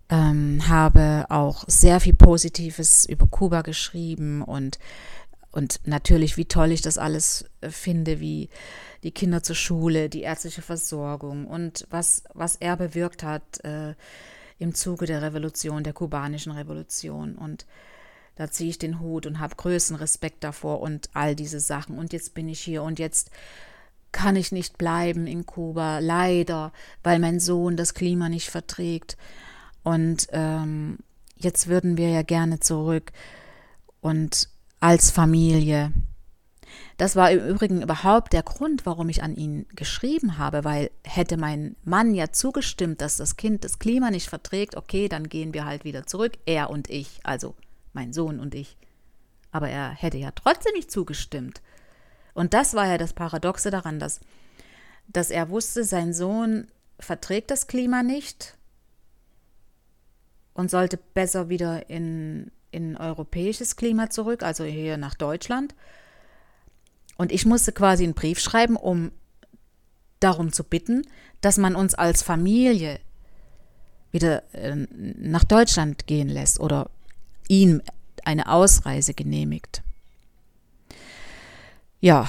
ähm, 0.09 0.67
habe 0.67 1.25
auch 1.29 1.65
sehr 1.67 1.99
viel 1.99 2.13
Positives 2.13 3.05
über 3.05 3.27
Kuba 3.27 3.61
geschrieben 3.61 4.41
und, 4.41 4.79
und 5.51 5.81
natürlich, 5.83 6.37
wie 6.37 6.45
toll 6.45 6.71
ich 6.71 6.81
das 6.81 6.97
alles 6.97 7.45
äh, 7.61 7.69
finde, 7.69 8.19
wie 8.19 8.49
die 9.03 9.11
Kinder 9.11 9.43
zur 9.43 9.55
Schule, 9.55 10.09
die 10.09 10.21
ärztliche 10.21 10.61
Versorgung 10.61 11.45
und 11.45 11.85
was, 11.89 12.23
was 12.33 12.55
er 12.55 12.77
bewirkt 12.77 13.23
hat 13.23 13.63
äh, 13.63 13.95
im 14.59 14.73
Zuge 14.73 15.05
der 15.05 15.21
Revolution, 15.21 15.83
der 15.83 15.93
kubanischen 15.93 16.51
Revolution. 16.51 17.35
Und 17.35 17.65
da 18.39 18.49
ziehe 18.49 18.69
ich 18.69 18.79
den 18.79 19.01
Hut 19.01 19.25
und 19.25 19.39
habe 19.39 19.57
größten 19.57 19.97
Respekt 19.97 20.45
davor 20.45 20.79
und 20.79 21.09
all 21.13 21.35
diese 21.35 21.59
Sachen. 21.59 21.97
Und 21.97 22.13
jetzt 22.13 22.33
bin 22.33 22.47
ich 22.47 22.61
hier 22.61 22.83
und 22.83 22.97
jetzt 22.97 23.31
kann 24.13 24.37
ich 24.37 24.53
nicht 24.53 24.77
bleiben 24.77 25.27
in 25.27 25.45
Kuba, 25.45 25.99
leider, 25.99 26.71
weil 27.03 27.19
mein 27.19 27.41
Sohn 27.41 27.75
das 27.75 27.93
Klima 27.93 28.29
nicht 28.29 28.49
verträgt. 28.49 29.17
Und 29.83 30.27
ähm, 30.31 30.99
jetzt 31.35 31.67
würden 31.67 31.97
wir 31.97 32.11
ja 32.11 32.21
gerne 32.21 32.61
zurück 32.61 33.11
und 33.99 34.47
als 34.79 35.11
Familie. 35.11 35.91
Das 36.95 37.17
war 37.17 37.31
im 37.31 37.45
Übrigen 37.45 37.81
überhaupt 37.81 38.31
der 38.31 38.43
Grund, 38.43 38.85
warum 38.85 39.09
ich 39.09 39.21
an 39.21 39.35
ihn 39.35 39.65
geschrieben 39.75 40.37
habe, 40.37 40.63
weil 40.63 40.91
hätte 41.03 41.35
mein 41.35 41.75
Mann 41.83 42.15
ja 42.15 42.31
zugestimmt, 42.31 43.01
dass 43.01 43.17
das 43.17 43.35
Kind 43.35 43.65
das 43.65 43.79
Klima 43.79 44.11
nicht 44.11 44.29
verträgt, 44.29 44.77
okay, 44.77 45.09
dann 45.09 45.27
gehen 45.27 45.53
wir 45.53 45.65
halt 45.65 45.83
wieder 45.83 46.07
zurück, 46.07 46.37
er 46.45 46.69
und 46.69 46.89
ich, 46.89 47.19
also 47.23 47.53
mein 47.99 48.13
Sohn 48.13 48.39
und 48.39 48.55
ich. 48.55 48.77
Aber 49.51 49.69
er 49.69 49.89
hätte 49.89 50.17
ja 50.17 50.31
trotzdem 50.31 50.73
nicht 50.73 50.89
zugestimmt. 50.89 51.61
Und 52.33 52.53
das 52.53 52.73
war 52.73 52.87
ja 52.87 52.97
das 52.97 53.11
Paradoxe 53.11 53.71
daran, 53.71 53.99
dass, 53.99 54.21
dass 55.07 55.31
er 55.31 55.49
wusste, 55.49 55.83
sein 55.83 56.13
Sohn 56.13 56.67
verträgt 56.97 57.51
das 57.51 57.67
Klima 57.67 58.01
nicht 58.01 58.57
und 60.53 60.71
sollte 60.71 60.97
besser 61.13 61.49
wieder 61.49 61.89
in, 61.89 62.51
in 62.71 62.95
europäisches 62.95 63.75
Klima 63.75 64.09
zurück, 64.09 64.43
also 64.43 64.63
hier 64.63 64.95
nach 64.97 65.15
Deutschland. 65.15 65.75
Und 67.17 67.33
ich 67.33 67.45
musste 67.45 67.73
quasi 67.73 68.05
einen 68.05 68.13
Brief 68.13 68.39
schreiben, 68.39 68.77
um 68.77 69.11
darum 70.21 70.53
zu 70.53 70.63
bitten, 70.63 71.01
dass 71.41 71.57
man 71.57 71.75
uns 71.75 71.95
als 71.95 72.23
Familie 72.23 72.99
wieder 74.11 74.43
äh, 74.53 74.87
nach 74.93 75.43
Deutschland 75.43 76.07
gehen 76.07 76.29
lässt 76.29 76.61
oder 76.61 76.89
ihm 77.49 77.81
eine 78.23 78.49
Ausreise 78.49 79.13
genehmigt. 79.13 79.83
Ja, 81.99 82.27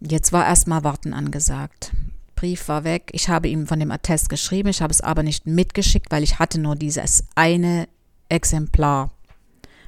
jetzt 0.00 0.32
war 0.32 0.46
erstmal 0.46 0.84
Warten 0.84 1.14
angesagt. 1.14 1.92
Brief 2.34 2.68
war 2.68 2.84
weg. 2.84 3.08
Ich 3.12 3.30
habe 3.30 3.48
ihm 3.48 3.66
von 3.66 3.80
dem 3.80 3.90
Attest 3.90 4.28
geschrieben, 4.28 4.68
ich 4.68 4.82
habe 4.82 4.92
es 4.92 5.00
aber 5.00 5.22
nicht 5.22 5.46
mitgeschickt, 5.46 6.10
weil 6.10 6.22
ich 6.22 6.38
hatte 6.38 6.60
nur 6.60 6.76
dieses 6.76 7.24
eine 7.34 7.88
Exemplar. 8.28 9.10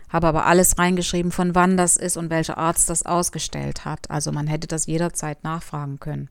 Habe 0.08 0.28
aber 0.28 0.46
alles 0.46 0.78
reingeschrieben, 0.78 1.32
von 1.32 1.54
wann 1.54 1.76
das 1.76 1.98
ist 1.98 2.16
und 2.16 2.30
welcher 2.30 2.56
Arzt 2.56 2.88
das 2.88 3.04
ausgestellt 3.04 3.84
hat. 3.84 4.10
Also 4.10 4.32
man 4.32 4.46
hätte 4.46 4.66
das 4.66 4.86
jederzeit 4.86 5.44
nachfragen 5.44 6.00
können. 6.00 6.30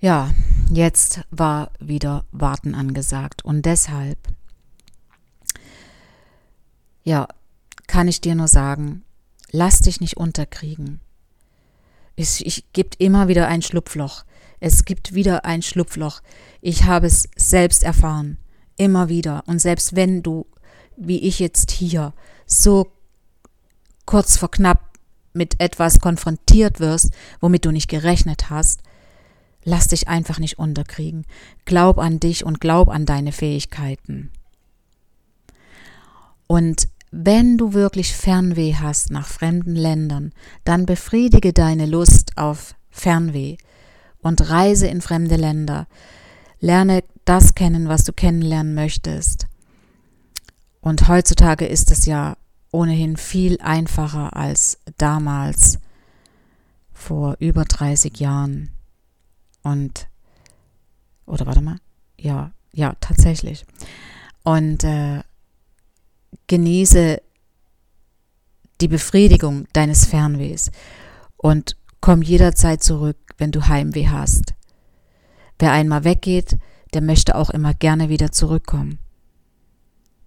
Ja, 0.00 0.30
jetzt 0.72 1.20
war 1.30 1.70
wieder 1.78 2.24
Warten 2.32 2.74
angesagt 2.74 3.44
und 3.44 3.64
deshalb 3.66 4.18
ja, 7.02 7.28
kann 7.86 8.08
ich 8.08 8.20
dir 8.20 8.34
nur 8.34 8.48
sagen, 8.48 9.04
lass 9.50 9.80
dich 9.80 10.00
nicht 10.00 10.16
unterkriegen. 10.16 11.00
Es 12.16 12.42
gibt 12.72 13.00
immer 13.00 13.28
wieder 13.28 13.48
ein 13.48 13.62
Schlupfloch. 13.62 14.24
Es 14.60 14.84
gibt 14.84 15.14
wieder 15.14 15.44
ein 15.44 15.62
Schlupfloch. 15.62 16.20
Ich 16.60 16.84
habe 16.84 17.06
es 17.06 17.28
selbst 17.34 17.82
erfahren. 17.82 18.36
Immer 18.76 19.08
wieder. 19.08 19.42
Und 19.46 19.58
selbst 19.58 19.96
wenn 19.96 20.22
du, 20.22 20.46
wie 20.96 21.20
ich 21.20 21.38
jetzt 21.38 21.70
hier, 21.70 22.12
so 22.46 22.92
kurz 24.04 24.36
vor 24.36 24.50
knapp 24.50 24.90
mit 25.32 25.60
etwas 25.60 26.00
konfrontiert 26.00 26.80
wirst, 26.80 27.10
womit 27.40 27.64
du 27.64 27.70
nicht 27.70 27.88
gerechnet 27.88 28.50
hast, 28.50 28.82
lass 29.64 29.88
dich 29.88 30.08
einfach 30.08 30.38
nicht 30.38 30.58
unterkriegen. 30.58 31.24
Glaub 31.64 31.98
an 31.98 32.20
dich 32.20 32.44
und 32.44 32.60
glaub 32.60 32.88
an 32.88 33.06
deine 33.06 33.32
Fähigkeiten. 33.32 34.30
Und 36.50 36.88
wenn 37.12 37.58
du 37.58 37.74
wirklich 37.74 38.12
Fernweh 38.12 38.74
hast 38.74 39.12
nach 39.12 39.28
fremden 39.28 39.76
Ländern, 39.76 40.32
dann 40.64 40.84
befriedige 40.84 41.52
deine 41.52 41.86
Lust 41.86 42.36
auf 42.36 42.74
Fernweh 42.90 43.56
und 44.18 44.50
reise 44.50 44.88
in 44.88 45.00
fremde 45.00 45.36
Länder. 45.36 45.86
Lerne 46.58 47.04
das 47.24 47.54
kennen, 47.54 47.86
was 47.86 48.02
du 48.02 48.12
kennenlernen 48.12 48.74
möchtest. 48.74 49.46
Und 50.80 51.06
heutzutage 51.06 51.66
ist 51.66 51.92
es 51.92 52.04
ja 52.04 52.36
ohnehin 52.72 53.16
viel 53.16 53.60
einfacher 53.60 54.34
als 54.34 54.80
damals 54.98 55.78
vor 56.92 57.36
über 57.38 57.64
30 57.64 58.18
Jahren. 58.18 58.72
Und, 59.62 60.08
oder 61.26 61.46
warte 61.46 61.60
mal, 61.60 61.78
ja, 62.18 62.50
ja, 62.72 62.96
tatsächlich. 63.00 63.64
Und 64.42 64.82
äh, 64.82 65.20
genieße 66.46 67.20
die 68.80 68.88
Befriedigung 68.88 69.66
deines 69.72 70.06
Fernwehs 70.06 70.70
und 71.36 71.76
komm 72.00 72.22
jederzeit 72.22 72.82
zurück, 72.82 73.18
wenn 73.38 73.52
du 73.52 73.68
Heimweh 73.68 74.08
hast. 74.08 74.54
Wer 75.58 75.72
einmal 75.72 76.04
weggeht, 76.04 76.56
der 76.94 77.02
möchte 77.02 77.34
auch 77.36 77.50
immer 77.50 77.74
gerne 77.74 78.08
wieder 78.08 78.32
zurückkommen. 78.32 78.98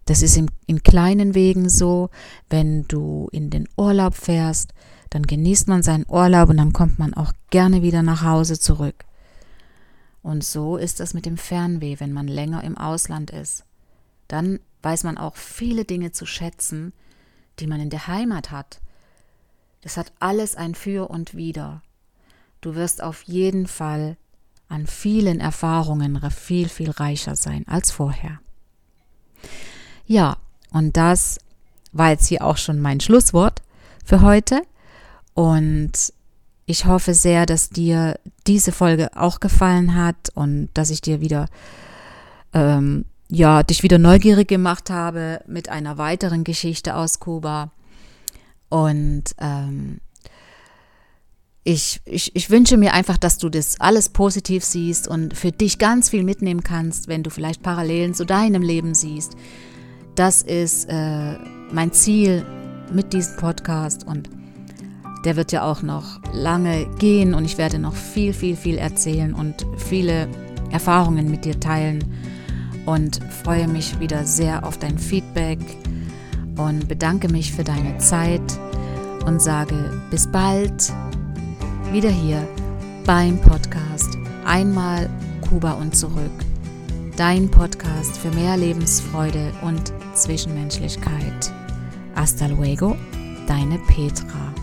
Das 0.05 0.21
ist 0.21 0.37
in, 0.37 0.51
in 0.67 0.83
kleinen 0.83 1.33
Wegen 1.33 1.69
so, 1.69 2.09
wenn 2.49 2.83
du 2.87 3.29
in 3.31 3.49
den 3.49 3.67
Urlaub 3.77 4.15
fährst, 4.15 4.73
dann 5.09 5.23
genießt 5.23 5.67
man 5.67 5.83
seinen 5.83 6.05
Urlaub 6.09 6.49
und 6.49 6.57
dann 6.57 6.73
kommt 6.73 6.99
man 6.99 7.13
auch 7.13 7.31
gerne 7.49 7.81
wieder 7.81 8.03
nach 8.03 8.23
Hause 8.23 8.59
zurück. 8.59 9.05
Und 10.21 10.43
so 10.43 10.77
ist 10.77 10.99
das 10.99 11.13
mit 11.13 11.25
dem 11.25 11.37
Fernweh, 11.37 11.99
wenn 11.99 12.13
man 12.13 12.27
länger 12.27 12.63
im 12.63 12.77
Ausland 12.77 13.29
ist. 13.29 13.65
Dann 14.27 14.59
weiß 14.83 15.03
man 15.03 15.17
auch 15.17 15.35
viele 15.35 15.85
Dinge 15.85 16.11
zu 16.11 16.25
schätzen, 16.25 16.93
die 17.59 17.67
man 17.67 17.79
in 17.79 17.89
der 17.89 18.07
Heimat 18.07 18.51
hat. 18.51 18.81
Das 19.81 19.97
hat 19.97 20.11
alles 20.19 20.55
ein 20.55 20.75
Für 20.75 21.09
und 21.09 21.35
Wider. 21.35 21.81
Du 22.61 22.75
wirst 22.75 23.03
auf 23.03 23.23
jeden 23.23 23.67
Fall 23.67 24.17
an 24.69 24.87
vielen 24.87 25.39
Erfahrungen 25.39 26.19
viel, 26.31 26.69
viel 26.69 26.89
reicher 26.89 27.35
sein 27.35 27.67
als 27.67 27.91
vorher. 27.91 28.39
Ja, 30.05 30.37
und 30.71 30.97
das 30.97 31.39
war 31.91 32.09
jetzt 32.09 32.27
hier 32.27 32.43
auch 32.43 32.57
schon 32.57 32.79
mein 32.79 32.99
Schlusswort 32.99 33.61
für 34.03 34.21
heute. 34.21 34.61
Und 35.33 36.13
ich 36.65 36.85
hoffe 36.85 37.13
sehr, 37.13 37.45
dass 37.45 37.69
dir 37.69 38.19
diese 38.47 38.71
Folge 38.71 39.15
auch 39.15 39.39
gefallen 39.39 39.95
hat 39.95 40.29
und 40.33 40.69
dass 40.73 40.89
ich 40.89 41.01
dir 41.01 41.21
wieder 41.21 41.47
ähm, 42.53 43.05
ja, 43.35 43.63
dich 43.63 43.81
wieder 43.81 43.97
neugierig 43.97 44.47
gemacht 44.47 44.91
habe 44.91 45.41
mit 45.47 45.67
einer 45.67 45.97
weiteren 45.97 46.43
Geschichte 46.43 46.95
aus 46.95 47.19
Kuba. 47.19 47.71
Und 48.69 49.23
ähm, 49.39 50.01
ich, 51.63 51.99
ich, 52.05 52.35
ich 52.35 52.51
wünsche 52.51 52.77
mir 52.77 52.93
einfach, 52.93 53.17
dass 53.17 53.39
du 53.39 53.49
das 53.49 53.79
alles 53.79 54.09
positiv 54.09 54.63
siehst 54.63 55.07
und 55.07 55.35
für 55.35 55.51
dich 55.51 55.79
ganz 55.79 56.09
viel 56.11 56.23
mitnehmen 56.23 56.63
kannst, 56.63 57.07
wenn 57.07 57.23
du 57.23 57.31
vielleicht 57.31 57.63
Parallelen 57.63 58.13
zu 58.13 58.23
deinem 58.23 58.61
Leben 58.61 58.93
siehst. 58.93 59.35
Das 60.13 60.43
ist 60.43 60.85
äh, 60.89 61.37
mein 61.71 61.91
Ziel 61.91 62.45
mit 62.91 63.13
diesem 63.13 63.37
Podcast 63.37 64.05
und 64.05 64.29
der 65.25 65.37
wird 65.37 65.51
ja 65.51 65.63
auch 65.63 65.81
noch 65.81 66.19
lange 66.33 66.85
gehen 66.99 67.33
und 67.33 67.45
ich 67.45 67.57
werde 67.57 67.79
noch 67.79 67.95
viel, 67.95 68.33
viel, 68.33 68.55
viel 68.55 68.77
erzählen 68.77 69.33
und 69.33 69.65
viele 69.77 70.27
Erfahrungen 70.69 71.31
mit 71.31 71.45
dir 71.45 71.59
teilen 71.59 72.03
und 72.85 73.19
freue 73.43 73.67
mich 73.67 73.99
wieder 73.99 74.25
sehr 74.25 74.65
auf 74.65 74.77
dein 74.77 74.97
Feedback 74.97 75.59
und 76.57 76.87
bedanke 76.87 77.29
mich 77.29 77.51
für 77.51 77.63
deine 77.63 77.97
Zeit 77.97 78.41
und 79.25 79.41
sage 79.41 80.01
bis 80.09 80.27
bald 80.27 80.93
wieder 81.91 82.09
hier 82.09 82.47
beim 83.05 83.39
Podcast 83.39 84.17
Einmal 84.45 85.09
Kuba 85.47 85.73
und 85.73 85.95
zurück. 85.95 86.31
Dein 87.15 87.49
Podcast 87.49 88.17
für 88.17 88.31
mehr 88.31 88.57
Lebensfreude 88.57 89.51
und 89.61 89.93
Zwischenmenschlichkeit. 90.15 91.53
Hasta 92.15 92.47
luego, 92.47 92.95
deine 93.47 93.79
Petra. 93.87 94.62